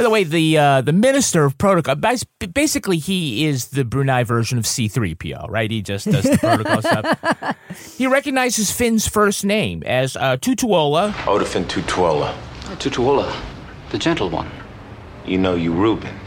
[0.00, 4.56] By the way, the uh, the minister of protocol, basically, he is the Brunei version
[4.56, 5.70] of C3PO, right?
[5.70, 7.56] He just does the protocol stuff.
[7.98, 11.12] He recognizes Fin's first name as uh, Tutuola.
[11.26, 12.34] Odafin Tutuola.
[12.78, 13.30] Tutuola,
[13.90, 14.50] the gentle one.
[15.26, 16.18] You know you Reuben.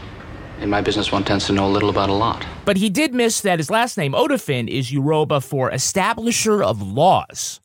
[0.60, 2.46] In my business, one tends to know a little about a lot.
[2.64, 7.60] But he did miss that his last name, Odafin, is Yoruba for establisher of laws.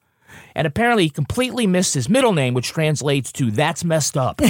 [0.59, 4.37] And apparently, he completely missed his middle name, which translates to that's messed up.
[4.39, 4.45] By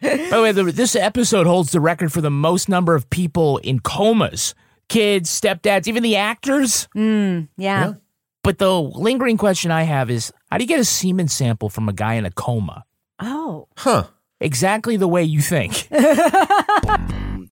[0.00, 3.78] the way, the, this episode holds the record for the most number of people in
[3.78, 4.56] comas
[4.88, 6.88] kids, stepdads, even the actors.
[6.96, 7.92] Mm, yeah.
[8.42, 11.88] But the lingering question I have is how do you get a semen sample from
[11.88, 12.84] a guy in a coma?
[13.20, 13.68] Oh.
[13.76, 14.08] Huh.
[14.40, 15.86] Exactly the way you think.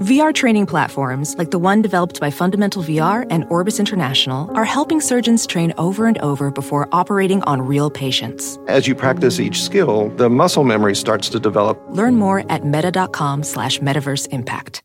[0.00, 5.00] VR training platforms, like the one developed by Fundamental VR and Orbis International, are helping
[5.00, 8.58] surgeons train over and over before operating on real patients.
[8.68, 11.82] As you practice each skill, the muscle memory starts to develop.
[11.88, 14.82] Learn more at meta.com slash metaverse impact.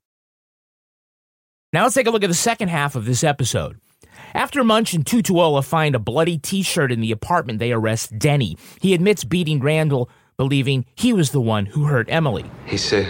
[1.74, 3.82] Now let's take a look at the second half of this episode.
[4.34, 8.58] After Munch and Tutuola oh find a bloody t-shirt in the apartment, they arrest Denny.
[8.80, 12.50] He admits beating Randall, believing he was the one who hurt Emily.
[12.66, 13.10] He said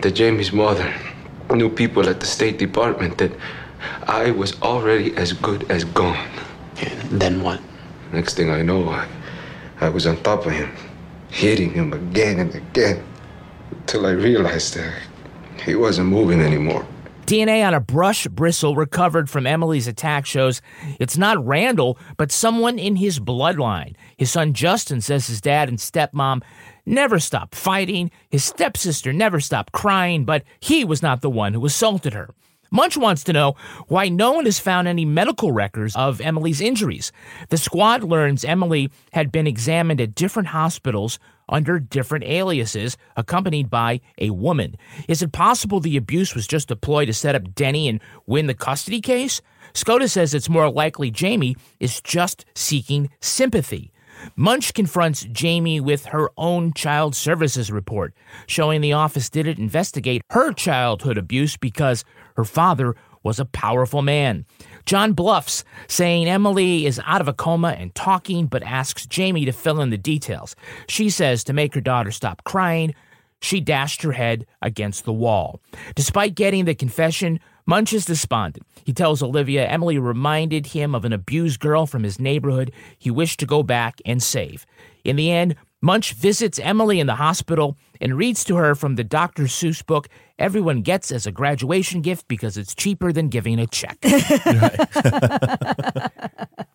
[0.00, 0.92] that Jamie's mother
[1.54, 3.32] knew people at the State Department that
[4.06, 6.28] I was already as good as gone.
[7.10, 7.60] then what?
[8.12, 9.06] Next thing I know, I,
[9.80, 10.70] I was on top of him,
[11.30, 13.02] hitting him again and again,
[13.70, 14.94] until I realized that
[15.64, 16.86] he wasn't moving anymore.
[17.26, 20.60] DNA on a brush bristle recovered from Emily's attack shows
[20.98, 23.94] it's not Randall, but someone in his bloodline.
[24.16, 26.42] His son Justin says his dad and stepmom
[26.86, 28.10] never stopped fighting.
[28.30, 32.30] His stepsister never stopped crying, but he was not the one who assaulted her.
[32.70, 33.54] Munch wants to know
[33.88, 37.12] why no one has found any medical records of Emily's injuries.
[37.50, 41.18] The squad learns Emily had been examined at different hospitals
[41.50, 44.76] under different aliases, accompanied by a woman.
[45.06, 48.46] Is it possible the abuse was just a ploy to set up Denny and win
[48.46, 49.42] the custody case?
[49.74, 53.91] Skoda says it's more likely Jamie is just seeking sympathy.
[54.36, 58.14] Munch confronts Jamie with her own child services report,
[58.46, 62.04] showing the office didn't investigate her childhood abuse because
[62.36, 64.44] her father was a powerful man.
[64.84, 69.52] John bluffs, saying Emily is out of a coma and talking, but asks Jamie to
[69.52, 70.56] fill in the details.
[70.88, 72.94] She says to make her daughter stop crying,
[73.40, 75.60] she dashed her head against the wall.
[75.94, 78.66] Despite getting the confession, Munch is despondent.
[78.84, 83.38] He tells Olivia Emily reminded him of an abused girl from his neighborhood he wished
[83.40, 84.66] to go back and save.
[85.04, 89.04] In the end, Munch visits Emily in the hospital and reads to her from the
[89.04, 89.44] Dr.
[89.44, 93.98] Seuss book everyone gets as a graduation gift because it's cheaper than giving a check.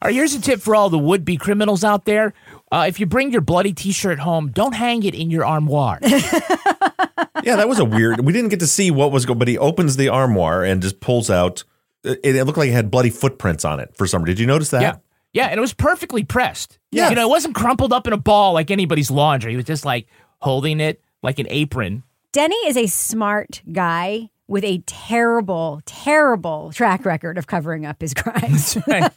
[0.02, 2.34] All right, here's a tip for all the would be criminals out there.
[2.72, 6.00] Uh, if you bring your bloody t shirt home, don't hang it in your armoire.
[6.02, 6.20] Yeah,
[7.44, 8.20] yeah, that was a weird.
[8.26, 11.00] We didn't get to see what was going, but he opens the armoire and just
[11.00, 11.64] pulls out.
[12.04, 14.26] It, it looked like it had bloody footprints on it for some.
[14.26, 14.82] Did you notice that?
[14.82, 14.96] Yeah.
[15.34, 16.80] Yeah, and it was perfectly pressed.
[16.92, 17.10] Yeah.
[17.10, 19.52] You know, it wasn't crumpled up in a ball like anybody's laundry.
[19.52, 20.08] He was just like
[20.40, 22.04] holding it like an apron.
[22.32, 28.14] Denny is a smart guy with a terrible, terrible track record of covering up his
[28.16, 28.78] crimes.
[28.88, 29.12] right.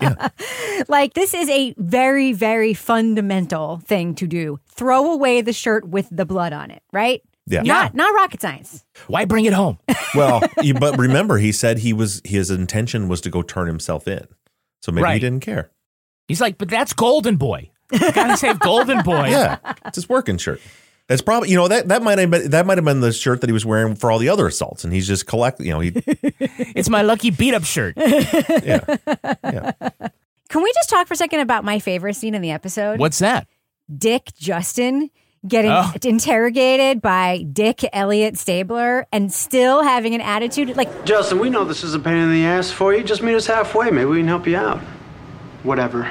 [0.00, 0.28] Yeah.
[0.88, 4.60] like this is a very, very fundamental thing to do.
[4.68, 7.22] Throw away the shirt with the blood on it, right?
[7.46, 7.62] Yeah.
[7.62, 8.84] Not not rocket science.
[9.06, 9.78] Why bring it home?
[10.14, 14.08] Well, you- but remember, he said he was his intention was to go turn himself
[14.08, 14.26] in,
[14.80, 15.70] so maybe he didn't care.
[16.26, 17.70] He's like, but that's Golden Boy.
[17.92, 19.26] You gotta save Golden Boy.
[19.28, 20.60] Yeah, it's his working shirt.
[21.08, 23.40] It's probably you know that that might have been that might have been the shirt
[23.40, 25.66] that he was wearing for all the other assaults, and he's just collecting.
[25.66, 25.90] You know, he
[26.74, 27.96] It's my lucky beat up shirt.
[28.64, 28.96] Yeah.
[29.44, 29.72] yeah.
[30.48, 32.98] Can we just talk for a second about my favorite scene in the episode?
[32.98, 33.46] What's that?
[33.96, 35.10] Dick Justin
[35.46, 35.92] getting Oh.
[36.04, 41.84] interrogated by Dick Elliott Stabler and still having an attitude like Justin, we know this
[41.84, 43.04] is a pain in the ass for you.
[43.04, 43.90] Just meet us halfway.
[43.92, 44.80] Maybe we can help you out.
[45.62, 46.10] Whatever.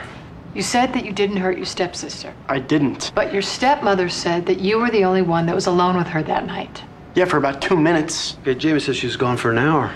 [0.55, 2.33] You said that you didn't hurt your stepsister.
[2.47, 3.11] I didn't.
[3.13, 6.23] But your stepmother said that you were the only one that was alone with her
[6.23, 6.81] that night.
[7.13, 8.37] Yeah, for about two minutes.
[8.41, 9.93] Okay, Jamie says she was gone for an hour.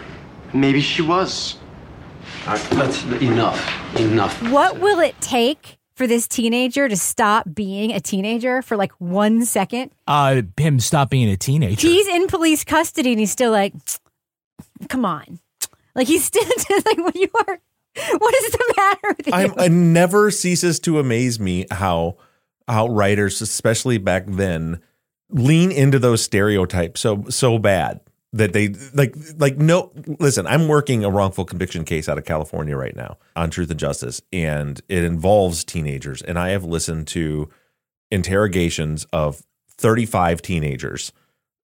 [0.53, 1.57] Maybe she was.
[2.45, 3.97] All right, that's enough.
[3.97, 4.41] Enough.
[4.51, 9.45] what will it take for this teenager to stop being a teenager for like one
[9.45, 9.91] second?
[10.07, 11.87] Uh, him stop being a teenager.
[11.87, 13.73] He's in police custody and he's still like,
[14.89, 15.39] come on.
[15.95, 16.43] Like he's still
[16.85, 17.59] like, what you are,
[18.17, 19.33] what is the matter with you?
[19.33, 22.17] I'm, it never ceases to amaze me how
[22.67, 24.79] how writers, especially back then,
[25.29, 27.99] lean into those stereotypes so so bad
[28.33, 32.75] that they like like no listen i'm working a wrongful conviction case out of california
[32.75, 37.49] right now on truth and justice and it involves teenagers and i have listened to
[38.11, 41.11] interrogations of 35 teenagers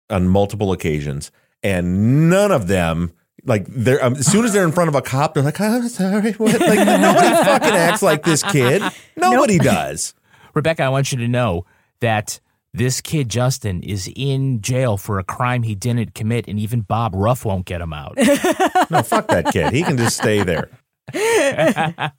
[0.09, 1.31] on multiple occasions
[1.63, 3.11] and none of them
[3.45, 5.87] like they're um, as soon as they're in front of a cop they're like i'm
[5.87, 6.59] sorry what?
[6.59, 8.81] like nobody fucking acts like this kid
[9.15, 10.13] nobody does
[10.55, 11.65] Rebecca, I want you to know
[11.99, 12.39] that
[12.73, 17.13] this kid Justin is in jail for a crime he didn't commit, and even Bob
[17.13, 18.15] Ruff won't get him out.
[18.89, 20.69] no fuck that kid he can just stay there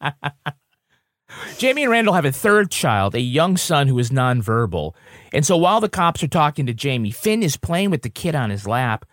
[1.58, 4.94] Jamie and Randall have a third child, a young son who is nonverbal.
[5.32, 8.36] And so while the cops are talking to Jamie, Fin is playing with the kid
[8.36, 9.04] on his lap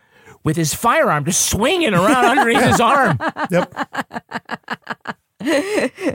[0.43, 3.17] with his firearm just swinging around underneath his arm.
[3.51, 3.73] Yep.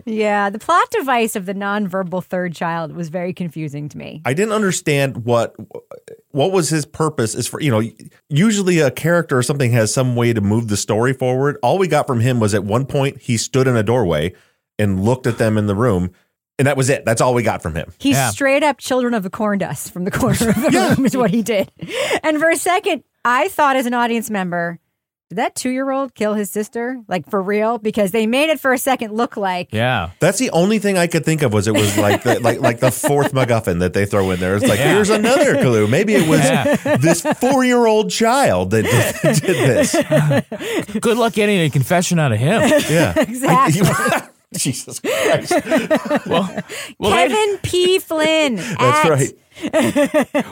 [0.07, 4.23] yeah, the plot device of the nonverbal third child was very confusing to me.
[4.25, 5.55] I didn't understand what
[6.31, 7.83] what was his purpose is for you know
[8.29, 11.59] usually a character or something has some way to move the story forward.
[11.63, 14.35] All we got from him was at one point he stood in a doorway
[14.79, 16.11] and looked at them in the room
[16.59, 17.05] and that was it.
[17.05, 17.93] That's all we got from him.
[17.99, 21.17] He's straight up children of the corn dust from the corner of the room is
[21.17, 21.71] what he did.
[22.23, 24.79] And for a second, I thought as an audience member,
[25.29, 27.03] did that two year old kill his sister?
[27.07, 27.77] Like for real?
[27.77, 30.11] Because they made it for a second look like Yeah.
[30.21, 32.81] That's the only thing I could think of was it was like the, like like
[32.81, 34.57] the fourth MacGuffin that they throw in there.
[34.57, 34.95] It's like Yeah.
[34.95, 35.87] here's another clue.
[35.87, 36.97] Maybe it was Yeah.
[36.97, 39.57] this four year old child that did, did
[40.87, 40.95] this.
[41.01, 42.63] Good luck getting a confession out of him.
[42.89, 43.83] Yeah, exactly.
[44.57, 45.53] Jesus Christ.
[46.27, 46.63] well,
[47.03, 47.99] Kevin P.
[47.99, 48.57] Flynn.
[48.57, 49.33] That's at- right.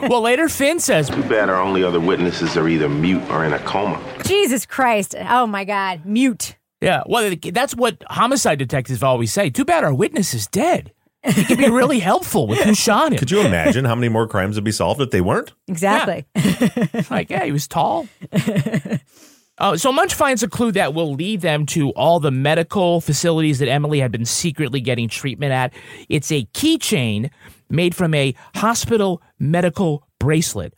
[0.09, 3.53] Well, later Fin says, Too bad our only other witnesses are either mute or in
[3.53, 4.01] a coma.
[4.25, 5.15] Jesus Christ.
[5.17, 6.05] Oh my God.
[6.05, 6.55] Mute.
[6.81, 9.49] Yeah, well, that's what homicide detectives always say.
[9.49, 10.91] Too bad our witness is dead.
[11.23, 13.17] He could be really helpful with who shot him.
[13.17, 15.53] Could you imagine how many more crimes would be solved if they weren't?
[15.67, 16.25] Exactly.
[17.09, 18.07] like, yeah, he was tall.
[19.59, 23.57] Uh, so Munch finds a clue that will lead them to all the medical facilities
[23.57, 25.73] that Emily had been secretly getting treatment at.
[26.09, 27.31] It's a keychain
[27.69, 30.73] made from a hospital medical bracelet.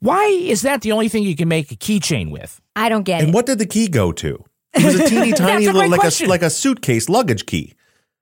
[0.00, 2.60] Why is that the only thing you can make a keychain with?
[2.76, 3.24] I don't get And it.
[3.26, 4.44] And what did the key go to?
[4.74, 6.26] It was a teeny tiny a little great like question.
[6.26, 7.74] a like a suitcase luggage key.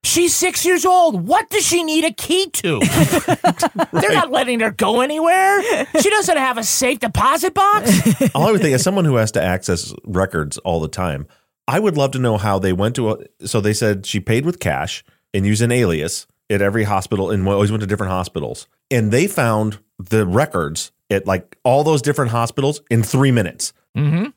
[0.03, 1.27] She's six years old.
[1.27, 2.79] What does she need a key to?
[3.91, 5.61] They're not letting her go anywhere.
[6.01, 7.91] She doesn't have a safe deposit box.
[8.35, 11.27] All I would think as someone who has to access records all the time,
[11.67, 13.17] I would love to know how they went to a.
[13.47, 15.03] So they said she paid with cash
[15.33, 18.67] and used an alias at every hospital and always went to different hospitals.
[18.89, 23.73] And they found the records at like all those different hospitals in three minutes.
[23.97, 24.27] Mm-hmm.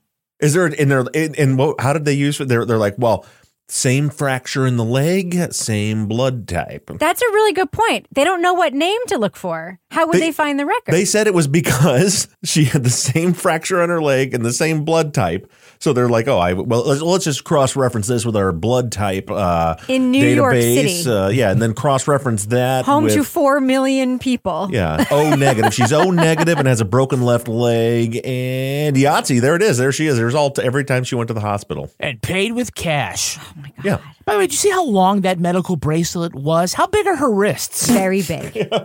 [0.40, 1.04] Is there in there?
[1.12, 1.80] In, in what?
[1.80, 2.38] How did they use?
[2.38, 3.26] They're they're like, well,
[3.70, 6.90] Same fracture in the leg, same blood type.
[6.98, 8.08] That's a really good point.
[8.12, 9.78] They don't know what name to look for.
[9.90, 10.92] How would They- they, find the record?
[10.92, 14.52] They said it was because she had the same fracture on her leg and the
[14.52, 15.50] same blood type.
[15.80, 18.92] So they're like, oh, I well, let's, let's just cross reference this with our blood
[18.92, 21.02] type uh, In New York database.
[21.02, 21.10] City.
[21.10, 24.68] Uh, yeah, and then cross reference that Home with, to four million people.
[24.70, 25.72] Yeah, O negative.
[25.72, 28.20] She's O negative and has a broken left leg.
[28.24, 29.78] And Yahtzee, there it is.
[29.78, 30.16] There she is.
[30.18, 31.90] There's all every time she went to the hospital.
[31.98, 33.38] And paid with cash.
[33.40, 33.98] Oh Yeah.
[34.26, 36.74] By the way, did you see how long that medical bracelet was?
[36.74, 37.88] How big are her wrists?
[37.88, 38.68] Very big.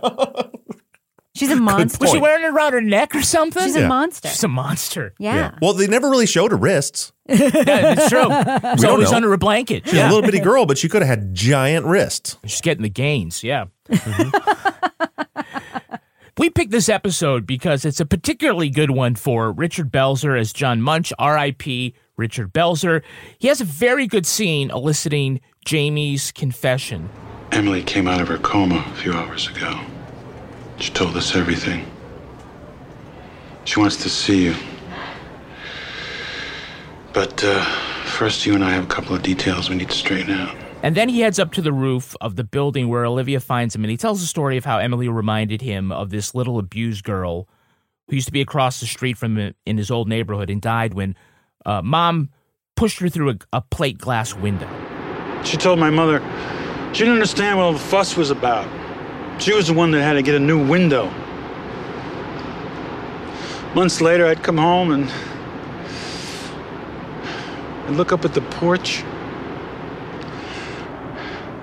[1.36, 1.98] She's a monster.
[2.00, 3.62] Was she wearing it around her neck or something?
[3.62, 3.88] She's a Yeah.
[3.88, 4.28] monster.
[4.28, 5.14] She's a monster.
[5.18, 5.54] Yeah.
[5.62, 7.12] Well, they never really showed her wrists.
[7.28, 8.26] Yeah, it's true.
[8.72, 9.16] It's don't always know.
[9.16, 9.86] under a blanket.
[9.86, 12.38] She's a little bitty girl, but she could have had giant wrists.
[12.44, 13.66] She's getting the gains, yeah.
[13.90, 15.94] Mm-hmm.
[16.38, 20.82] we picked this episode because it's a particularly good one for Richard Belzer as John
[20.82, 21.94] Munch, R.I.P.
[22.16, 23.02] Richard Belzer.
[23.38, 27.08] He has a very good scene eliciting Jamie's confession.
[27.52, 29.80] Emily came out of her coma a few hours ago.
[30.78, 31.86] She told us everything.
[33.64, 34.54] She wants to see you.
[37.12, 37.64] But uh,
[38.04, 40.56] first, you and I have a couple of details we need to straighten out.
[40.82, 43.82] And then he heads up to the roof of the building where Olivia finds him,
[43.82, 47.48] and he tells the story of how Emily reminded him of this little abused girl
[48.08, 50.94] who used to be across the street from him in his old neighborhood and died
[50.94, 51.16] when
[51.64, 52.30] uh, mom
[52.76, 54.68] pushed her through a, a plate glass window.
[55.42, 56.20] She told my mother
[56.92, 58.68] she didn't understand what all the fuss was about.
[59.38, 61.12] She was the one that had to get a new window.
[63.74, 65.10] Months later, I'd come home and
[67.86, 69.04] I'd look up at the porch.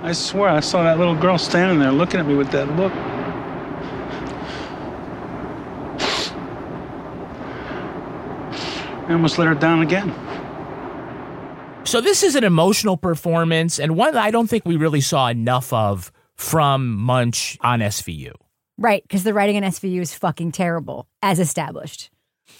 [0.03, 2.93] I swear I saw that little girl standing there looking at me with that look.
[9.07, 10.13] I almost let her down again.
[11.85, 15.27] So this is an emotional performance and one that I don't think we really saw
[15.27, 18.33] enough of from Munch on SVU.
[18.77, 22.09] Right, because the writing on SVU is fucking terrible, as established.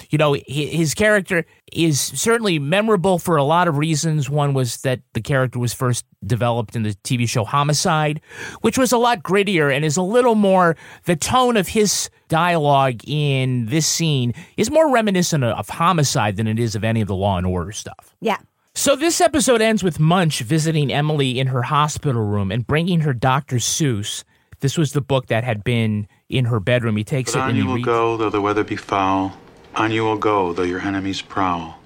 [0.10, 4.30] You know, his character is certainly memorable for a lot of reasons.
[4.30, 8.22] One was that the character was first developed in the TV show Homicide,
[8.62, 13.02] which was a lot grittier and is a little more, the tone of his dialogue
[13.06, 17.16] in this scene is more reminiscent of Homicide than it is of any of the
[17.16, 18.16] Law and Order stuff.
[18.22, 18.38] Yeah.
[18.76, 23.14] So this episode ends with Munch visiting Emily in her hospital room and bringing her
[23.14, 23.58] Dr.
[23.58, 24.24] Seuss.
[24.62, 26.98] This was the book that had been in her bedroom.
[26.98, 27.86] He takes But it on and he you will reads.
[27.86, 29.34] go, though the weather be foul.
[29.76, 31.78] On you will go, though your enemies prowl.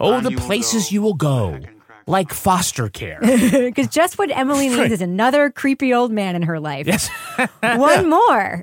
[0.00, 1.58] Oh, the places you will go,
[2.06, 3.20] like foster care.
[3.50, 6.86] Because just what Emily needs is another creepy old man in her life.
[6.86, 7.08] Yes.
[7.62, 8.62] One more.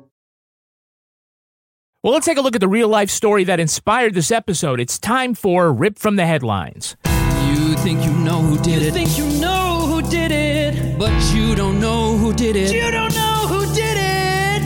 [2.03, 4.79] Well, let's take a look at the real life story that inspired this episode.
[4.79, 6.95] It's time for Rip from the Headlines.
[7.05, 8.85] You think you know who did it.
[8.85, 10.97] You think you know who did it.
[10.97, 12.73] But you don't know who did it.
[12.73, 14.63] You don't know who did it.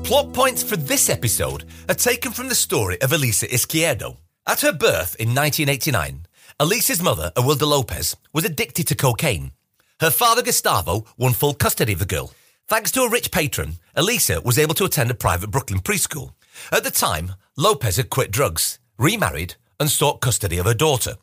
[0.07, 4.17] Plot points for this episode are taken from the story of Elisa Izquierdo.
[4.45, 6.27] At her birth in 1989,
[6.59, 9.53] Elisa's mother, Awilda Lopez, was addicted to cocaine.
[10.01, 12.33] Her father, Gustavo, won full custody of the girl.
[12.67, 16.33] Thanks to a rich patron, Elisa was able to attend a private Brooklyn preschool.
[16.71, 21.17] At the time, Lopez had quit drugs, remarried, and sought custody of her daughter.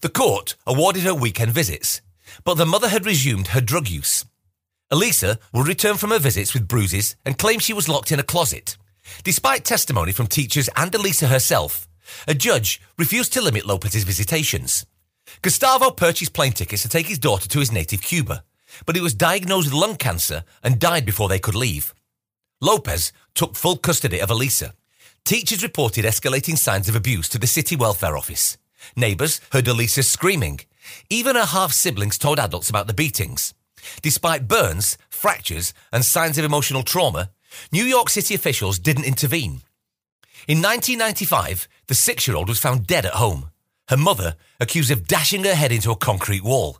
[0.00, 2.00] The court awarded her weekend visits,
[2.42, 4.24] but the mother had resumed her drug use.
[4.90, 8.24] Elisa would return from her visits with bruises and claim she was locked in a
[8.24, 8.76] closet.
[9.22, 11.86] Despite testimony from teachers and Elisa herself,
[12.26, 14.84] a judge refused to limit Lopez's visitations.
[15.42, 18.44] Gustavo purchased plane tickets to take his daughter to his native Cuba,
[18.84, 21.94] but he was diagnosed with lung cancer and died before they could leave.
[22.60, 24.74] Lopez took full custody of Elisa.
[25.24, 28.56] Teachers reported escalating signs of abuse to the city welfare office.
[28.94, 30.60] Neighbours heard Elisa screaming.
[31.10, 33.52] Even her half siblings told adults about the beatings.
[34.02, 37.30] Despite burns, fractures, and signs of emotional trauma,
[37.72, 39.62] New York City officials didn't intervene.
[40.48, 43.50] In 1995, the six year old was found dead at home.
[43.88, 46.78] Her mother accused of dashing her head into a concrete wall.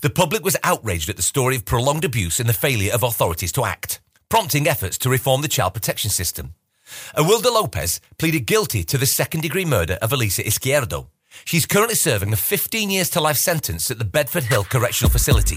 [0.00, 3.52] The public was outraged at the story of prolonged abuse and the failure of authorities
[3.52, 4.00] to act,
[4.30, 6.54] prompting efforts to reform the child protection system.
[7.14, 11.08] Awilda Lopez pleaded guilty to the second degree murder of Elisa Izquierdo.
[11.44, 15.56] She's currently serving a 15 years to life sentence at the Bedford Hill Correctional Facility.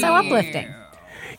[0.00, 0.74] So uplifting.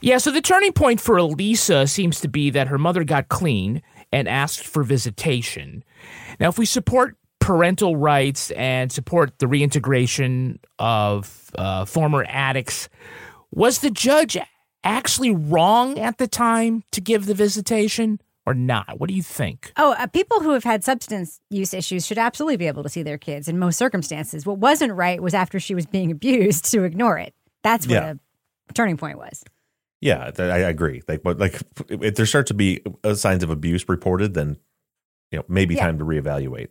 [0.01, 3.81] Yeah, so the turning point for Elisa seems to be that her mother got clean
[4.11, 5.83] and asked for visitation.
[6.39, 12.89] Now, if we support parental rights and support the reintegration of uh, former addicts,
[13.51, 14.37] was the judge
[14.83, 18.99] actually wrong at the time to give the visitation or not?
[18.99, 19.71] What do you think?
[19.77, 23.03] Oh, uh, people who have had substance use issues should absolutely be able to see
[23.03, 24.45] their kids in most circumstances.
[24.45, 27.33] What wasn't right was after she was being abused to ignore it.
[27.63, 28.13] That's what Yeah.
[28.69, 29.43] a turning point was.
[30.01, 31.01] Yeah, th- I agree.
[31.07, 34.57] Like, but like, if there starts to be uh, signs of abuse reported, then
[35.31, 35.85] you know maybe Yeah.
[35.85, 36.69] time to reevaluate.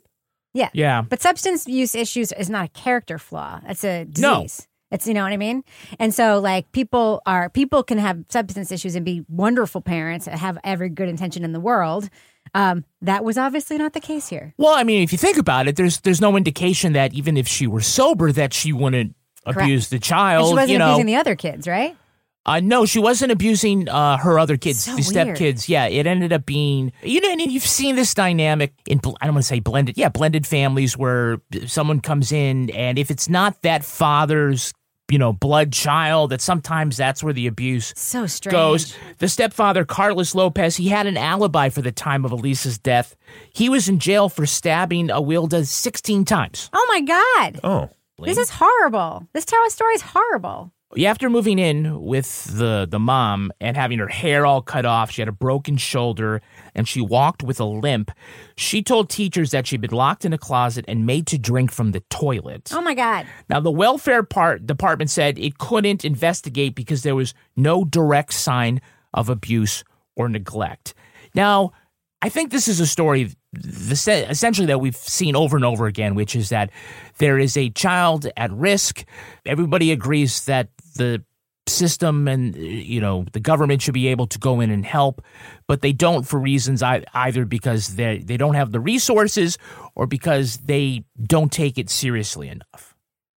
[0.55, 0.70] Yeah.
[0.72, 1.03] Yeah.
[1.03, 3.61] But substance use issues is not a character flaw.
[3.66, 4.20] It's a disease.
[4.22, 4.47] No.
[4.91, 5.62] It's you know what I mean?
[5.99, 10.39] And so like people are people can have substance issues and be wonderful parents and
[10.41, 12.09] have every good intention in the world.
[12.55, 14.55] Um, that was obviously not the case here.
[14.57, 17.47] Well, I mean, if you think about it, there's there's no indication that even if
[17.47, 19.14] she were sober, that she wouldn't
[19.45, 19.61] Correct.
[19.61, 20.49] abuse the And child.
[20.49, 21.95] she wasn't you know, abusing the other kids, right?
[22.49, 25.38] Uh, no, she wasn't abusing uh, her other kids, So the step weird.
[25.38, 25.68] kids.
[25.68, 29.34] Yeah, it ended up being you know, and you've seen this dynamic in I don't
[29.34, 33.61] want to say blended, yeah, blended families where someone comes in and if it's not
[33.62, 34.72] that father's
[35.11, 38.53] you know blood child, that sometimes that's where the abuse So strange.
[38.53, 38.96] goes.
[39.18, 43.16] The stepfather, Carlos Lopez, he had an alibi for the time of Elisa's death.
[43.53, 46.68] He was in jail for stabbing Awilda 16 times.
[46.72, 47.61] Oh my God.
[47.64, 47.90] Oh.
[48.20, 49.26] This is horrible.
[49.32, 50.72] This Tara story is horrible.
[50.97, 55.20] After moving in with the the mom and having her hair all cut off, she
[55.20, 56.41] had a broken shoulder
[56.74, 58.11] and she walked with a limp.
[58.57, 61.93] She told teachers that she'd been locked in a closet and made to drink from
[61.93, 62.70] the toilet.
[62.72, 63.26] Oh my God.
[63.51, 68.80] Now, the welfare part department said it couldn't investigate because there was no direct sign
[69.12, 69.84] of abuse
[70.16, 70.95] or neglect.
[71.34, 71.72] Now,
[72.22, 76.14] I think this is a story the, essentially that we've seen over and over again,
[76.14, 76.70] which is that
[77.18, 79.05] there is a child at risk.
[79.47, 80.68] Everybody agrees that
[80.99, 81.24] the
[81.66, 85.20] system and you know the government should be able to go in and help
[85.66, 89.59] but they don't for reasons I, either because they they don't have the resources
[89.94, 92.94] or because they don't take it seriously enough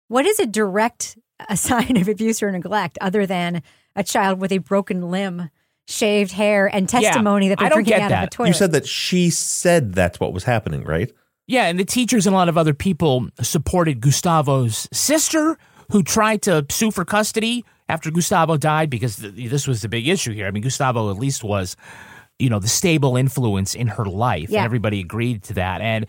[0.08, 3.62] What is a direct a sign of abuse or neglect other than
[3.96, 5.50] a child with a broken limb,
[5.86, 8.22] shaved hair, and testimony that they're I don't drinking get out that.
[8.24, 8.48] of a toilet?
[8.48, 11.12] You said that she said that's what was happening, right?
[11.46, 15.58] Yeah, and the teachers and a lot of other people supported Gustavo's sister,
[15.90, 20.08] who tried to sue for custody after Gustavo died, because th- this was the big
[20.08, 20.46] issue here.
[20.46, 21.76] I mean, Gustavo at least was,
[22.38, 24.60] you know, the stable influence in her life, Yeah.
[24.60, 25.80] and everybody agreed to that.
[25.80, 26.06] And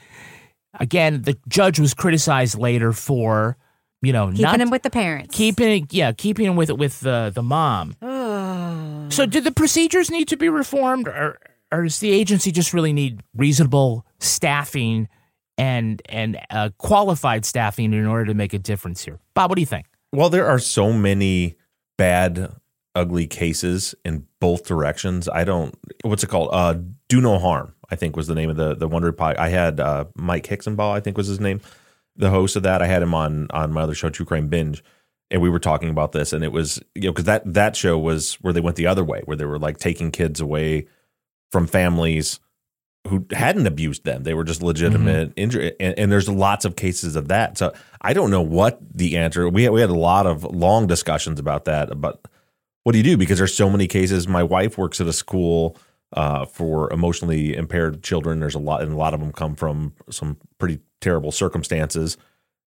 [0.80, 3.58] again, the judge was criticized later for,
[4.02, 5.36] you know, Keeping not him with the parents.
[5.36, 7.96] keeping, yeah, keeping him with with the the mom.
[9.12, 11.38] So, did the procedures need to be reformed, or,
[11.72, 15.08] or does the agency just really need reasonable staffing
[15.58, 19.20] and and uh, qualified staffing in order to make a difference here?
[19.34, 19.88] Bob, what do you think?
[20.12, 21.56] Well, there are so many
[21.98, 22.54] bad,
[22.96, 25.28] ugly cases in both directions.
[25.30, 25.76] I don't.
[26.04, 26.50] What's it called?
[26.52, 26.76] Uh,
[27.10, 27.74] Do no harm.
[27.90, 29.38] I think was the name of the the Wonder Pod.
[29.38, 30.94] I had uh, Mike Hixenbaugh.
[30.94, 31.62] I think was his name,
[32.16, 32.82] the host of that.
[32.82, 34.84] I had him on on my other show, True Crime Binge,
[35.30, 36.34] and we were talking about this.
[36.34, 39.04] And it was you know because that that show was where they went the other
[39.04, 40.88] way, where they were like taking kids away
[41.52, 42.40] from families
[43.08, 44.24] who hadn't abused them.
[44.24, 47.58] They were just legitimate injury, and, and there's lots of cases of that.
[47.58, 49.50] So I don't know what the answer.
[49.50, 51.92] We had, we had a lot of long discussions about that.
[51.92, 52.26] About
[52.84, 54.28] what do you do because there's so many cases.
[54.28, 55.78] My wife works at a school
[56.14, 58.40] uh, for emotionally impaired children.
[58.40, 62.18] There's a lot, and a lot of them come from some pretty terrible circumstances.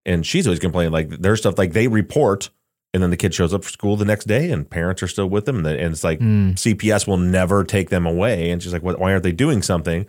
[0.05, 2.49] And she's always complaining like there's stuff like they report.
[2.93, 5.29] And then the kid shows up for school the next day, and parents are still
[5.29, 5.65] with them.
[5.65, 8.51] And it's like CPS will never take them away.
[8.51, 10.05] And she's like, "Why aren't they doing something?"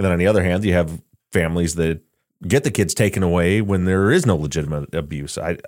[0.00, 0.98] And then on the other hand, you have
[1.30, 2.00] families that
[2.48, 5.36] get the kids taken away when there is no legitimate abuse.
[5.36, 5.58] I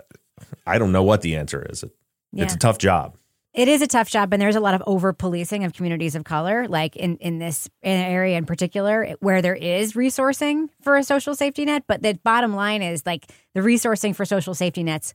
[0.66, 1.82] I don't know what the answer is.
[1.82, 1.92] It,
[2.34, 3.18] It's a tough job.
[3.52, 6.24] It is a tough job, and there's a lot of over policing of communities of
[6.24, 11.34] color, like in in this area in particular, where there is resourcing for a social
[11.34, 11.84] safety net.
[11.86, 15.12] But the bottom line is like the resourcing for social safety nets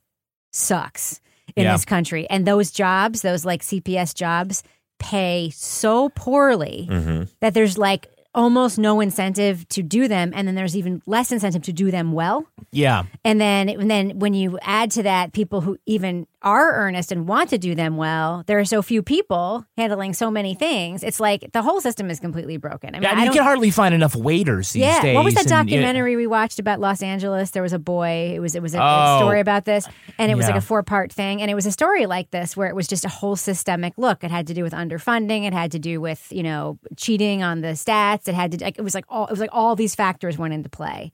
[0.51, 1.19] sucks.
[1.55, 1.71] in Yeah.
[1.71, 2.29] this country.
[2.29, 4.63] And those jobs, those like CPS jobs,
[4.99, 7.29] pay so poorly Mhm.
[7.39, 10.31] that there's like almost no incentive to do them.
[10.33, 12.45] And then there's even less incentive to do them well.
[12.71, 13.03] Yeah.
[13.25, 17.27] And then, and then when you add to that people who even are earnest and
[17.27, 21.03] want to do them well, there are so few people handling so many things.
[21.03, 22.93] It's like the whole system is completely broken.
[22.93, 25.01] I mean, Yeah, I you can hardly find enough waiters these yeah.
[25.01, 25.15] days.
[25.15, 25.63] What was that and, yeah.
[25.63, 27.51] documentary we watched about Los Angeles?
[27.51, 28.33] There was a boy.
[28.35, 29.17] It was it was a, Oh.
[29.19, 29.87] story about this,
[30.19, 32.55] and it was like a four part thing, and it was a story like this
[32.55, 34.23] where it was just a whole systemic look.
[34.23, 35.45] It had to do with underfunding.
[35.47, 38.27] It had to do with you know cheating on the stats.
[38.27, 38.63] It had to.
[38.63, 41.11] Like, it was like all it was like all these factors went into play,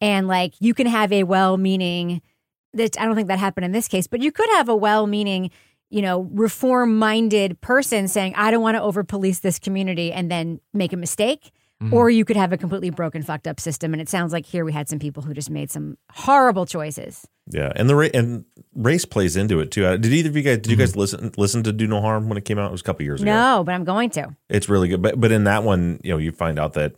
[0.00, 2.20] and like you can have a well meaning.
[2.74, 5.06] That I don't think that happened in this case, but you could have a well
[5.06, 5.50] meaning
[5.90, 10.28] you know, reform minded person saying, I don't want to over police this community and
[10.28, 11.52] then make a mistake.
[11.80, 11.94] Mm-hmm.
[11.94, 13.92] Or you could have a completely broken, fucked up system.
[13.92, 17.28] And it sounds like here we had some people who just made some horrible choices.
[17.48, 18.44] Yeah, and the ra- and
[18.74, 19.84] race plays into it too.
[19.86, 20.80] Uh, Did either of you guys did you Mm-hmm.
[20.82, 22.70] guys listen listen to Do No Harm when it came out?
[22.70, 23.30] It was a couple years ago.
[23.30, 24.34] No, but I'm going to.
[24.48, 25.02] It's really good.
[25.02, 26.94] But but in that one, you know, you find out that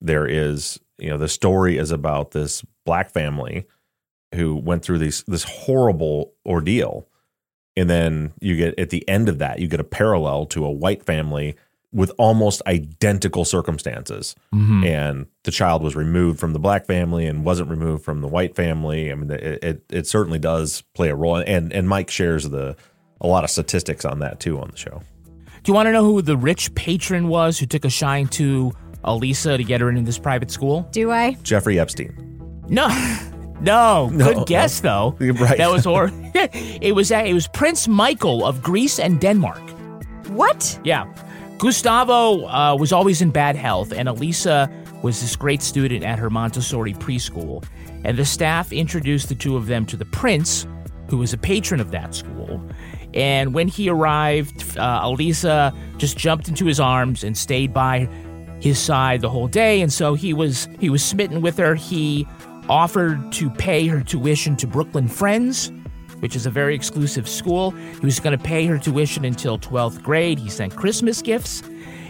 [0.00, 3.66] there is, you know, the story is about this black family
[4.34, 7.08] who went through these this horrible ordeal.
[7.76, 10.70] And then you get at the end of that, you get a parallel to a
[10.70, 11.56] white family
[11.92, 14.34] with almost identical circumstances.
[14.54, 14.84] Mhm.
[14.84, 18.54] And the child was removed from the black family and wasn't removed from the white
[18.56, 19.10] family.
[19.10, 21.36] I mean, it it, it certainly does play a role.
[21.36, 22.76] And and Mike shares the
[23.20, 25.02] a lot of statistics on that too on the show.
[25.62, 28.72] Do you want to know who the rich patron was who took a shine to
[29.04, 30.86] Elisa to get her into this private school?
[30.92, 31.34] Do I?
[31.42, 32.14] Jeffrey Epstein.
[32.68, 32.88] No.
[33.60, 35.16] No, No, good guess though.
[35.20, 35.58] Right.
[35.58, 39.62] That was or it was it was Prince Michael of Greece and Denmark.
[40.28, 40.78] What?
[40.84, 41.06] Yeah.
[41.58, 44.70] Gustavo uh, was always in bad health, and Elisa
[45.02, 47.64] was this great student at her Montessori preschool.
[48.04, 50.66] And the staff introduced the two of them to the prince,
[51.08, 52.60] who was a patron of that school.
[53.14, 58.08] And when he arrived, uh, Elisa just jumped into his arms and stayed by
[58.60, 59.80] his side the whole day.
[59.80, 61.74] And so he was he was smitten with her.
[61.74, 62.26] He
[62.68, 65.72] offered to pay her tuition to Brooklyn Friends,
[66.20, 67.70] which is a very exclusive school.
[67.70, 70.38] He was going to pay her tuition until 12th grade.
[70.38, 71.62] He sent Christmas gifts,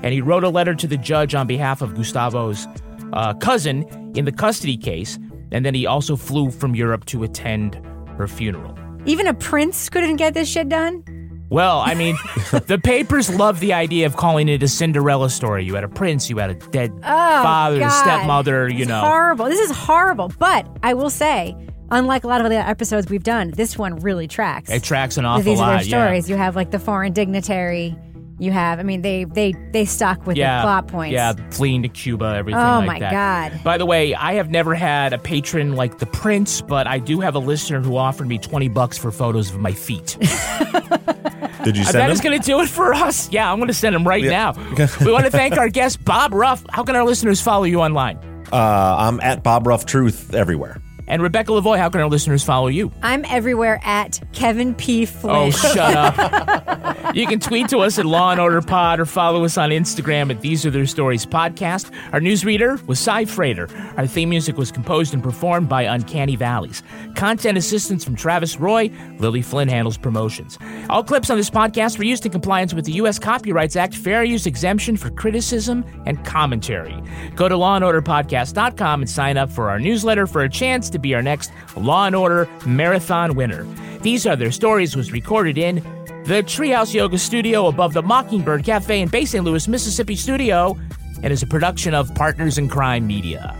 [0.03, 2.67] and he wrote a letter to the judge on behalf of Gustavo's
[3.13, 3.85] uh, cousin
[4.17, 5.19] in the custody case.
[5.53, 7.81] And then he also flew from Europe to attend
[8.17, 8.77] her funeral.
[9.05, 11.05] Even a prince couldn't get this shit done?
[11.49, 12.17] Well, I mean,
[12.67, 15.65] the papers love the idea of calling it a Cinderella story.
[15.65, 17.89] You had a prince, you had a dead Oh, father, God.
[18.03, 19.01] stepmother, you It's know.
[19.01, 19.45] horrible.
[19.47, 20.33] This is horrible.
[20.39, 21.57] But I will say,
[21.91, 24.71] unlike a lot of the episodes we've done, this one really tracks.
[24.71, 25.81] It tracks an awful These are lot.
[25.83, 26.05] their yeah.
[26.07, 26.29] stories.
[26.29, 27.97] You have like the foreign dignitary.
[28.39, 31.15] You have, I mean, they they they stuck with yeah, the plot points.
[31.15, 33.11] Yeah, fleeing to Cuba, everything Oh, like my that.
[33.53, 33.65] God.
[33.65, 37.21] By the way, I have never had a patron like the Prince, but I do
[37.21, 40.19] have a listener who offered me 20 bucks for photos of my feet.
[41.65, 42.11] Did you Uh, send that him?
[42.13, 43.31] is going to do it for us.
[43.31, 44.53] Yeah, I'm going to send him right Yeah.
[44.53, 44.87] now.
[45.05, 46.65] we want to thank our guest, Bob Ruff.
[46.71, 48.19] How can our listeners follow you online?
[48.53, 48.57] Uh,
[48.99, 50.81] I'm at Bob Ruff Truth everywhere.
[51.09, 52.93] And Rebecca Lavoie, how can our listeners follow you?
[53.03, 55.07] I'm everywhere at Kevin P.
[55.07, 55.35] Flynn.
[55.37, 57.15] Oh, shut up.
[57.15, 60.31] you can tweet to us at Law and Order Pod or follow us on Instagram
[60.31, 61.93] at These Are Their Stories Podcast.
[62.13, 63.69] Our newsreader was Cy Frater.
[63.97, 66.83] Our theme music was composed and performed by Uncanny Valleys.
[67.15, 68.91] Content assistance from Travis Roy.
[69.19, 70.59] Lily Flynn handles promotions.
[70.91, 73.19] All clips on this podcast were used in compliance with the U.S.
[73.19, 77.01] Copyrights Act fair use exemption for criticism and commentary.
[77.35, 81.23] Go to lawandorderpodcast.com and sign up for our newsletter for a chance to be our
[81.23, 83.65] next Law and Order Marathon winner.
[84.03, 85.77] These Are Their Stories was recorded in
[86.25, 89.45] the Treehouse Yoga Studio above the Mockingbird Cafe in Bay St.
[89.45, 90.77] Louis, Mississippi studio
[91.23, 93.55] and is a production of Partners in Crime Media.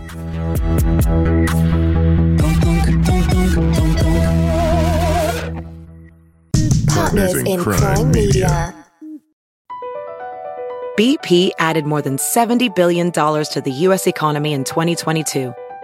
[6.87, 8.73] Partners in Crime Media.
[10.97, 14.07] BP added more than $70 billion to the U.S.
[14.07, 15.53] economy in 2022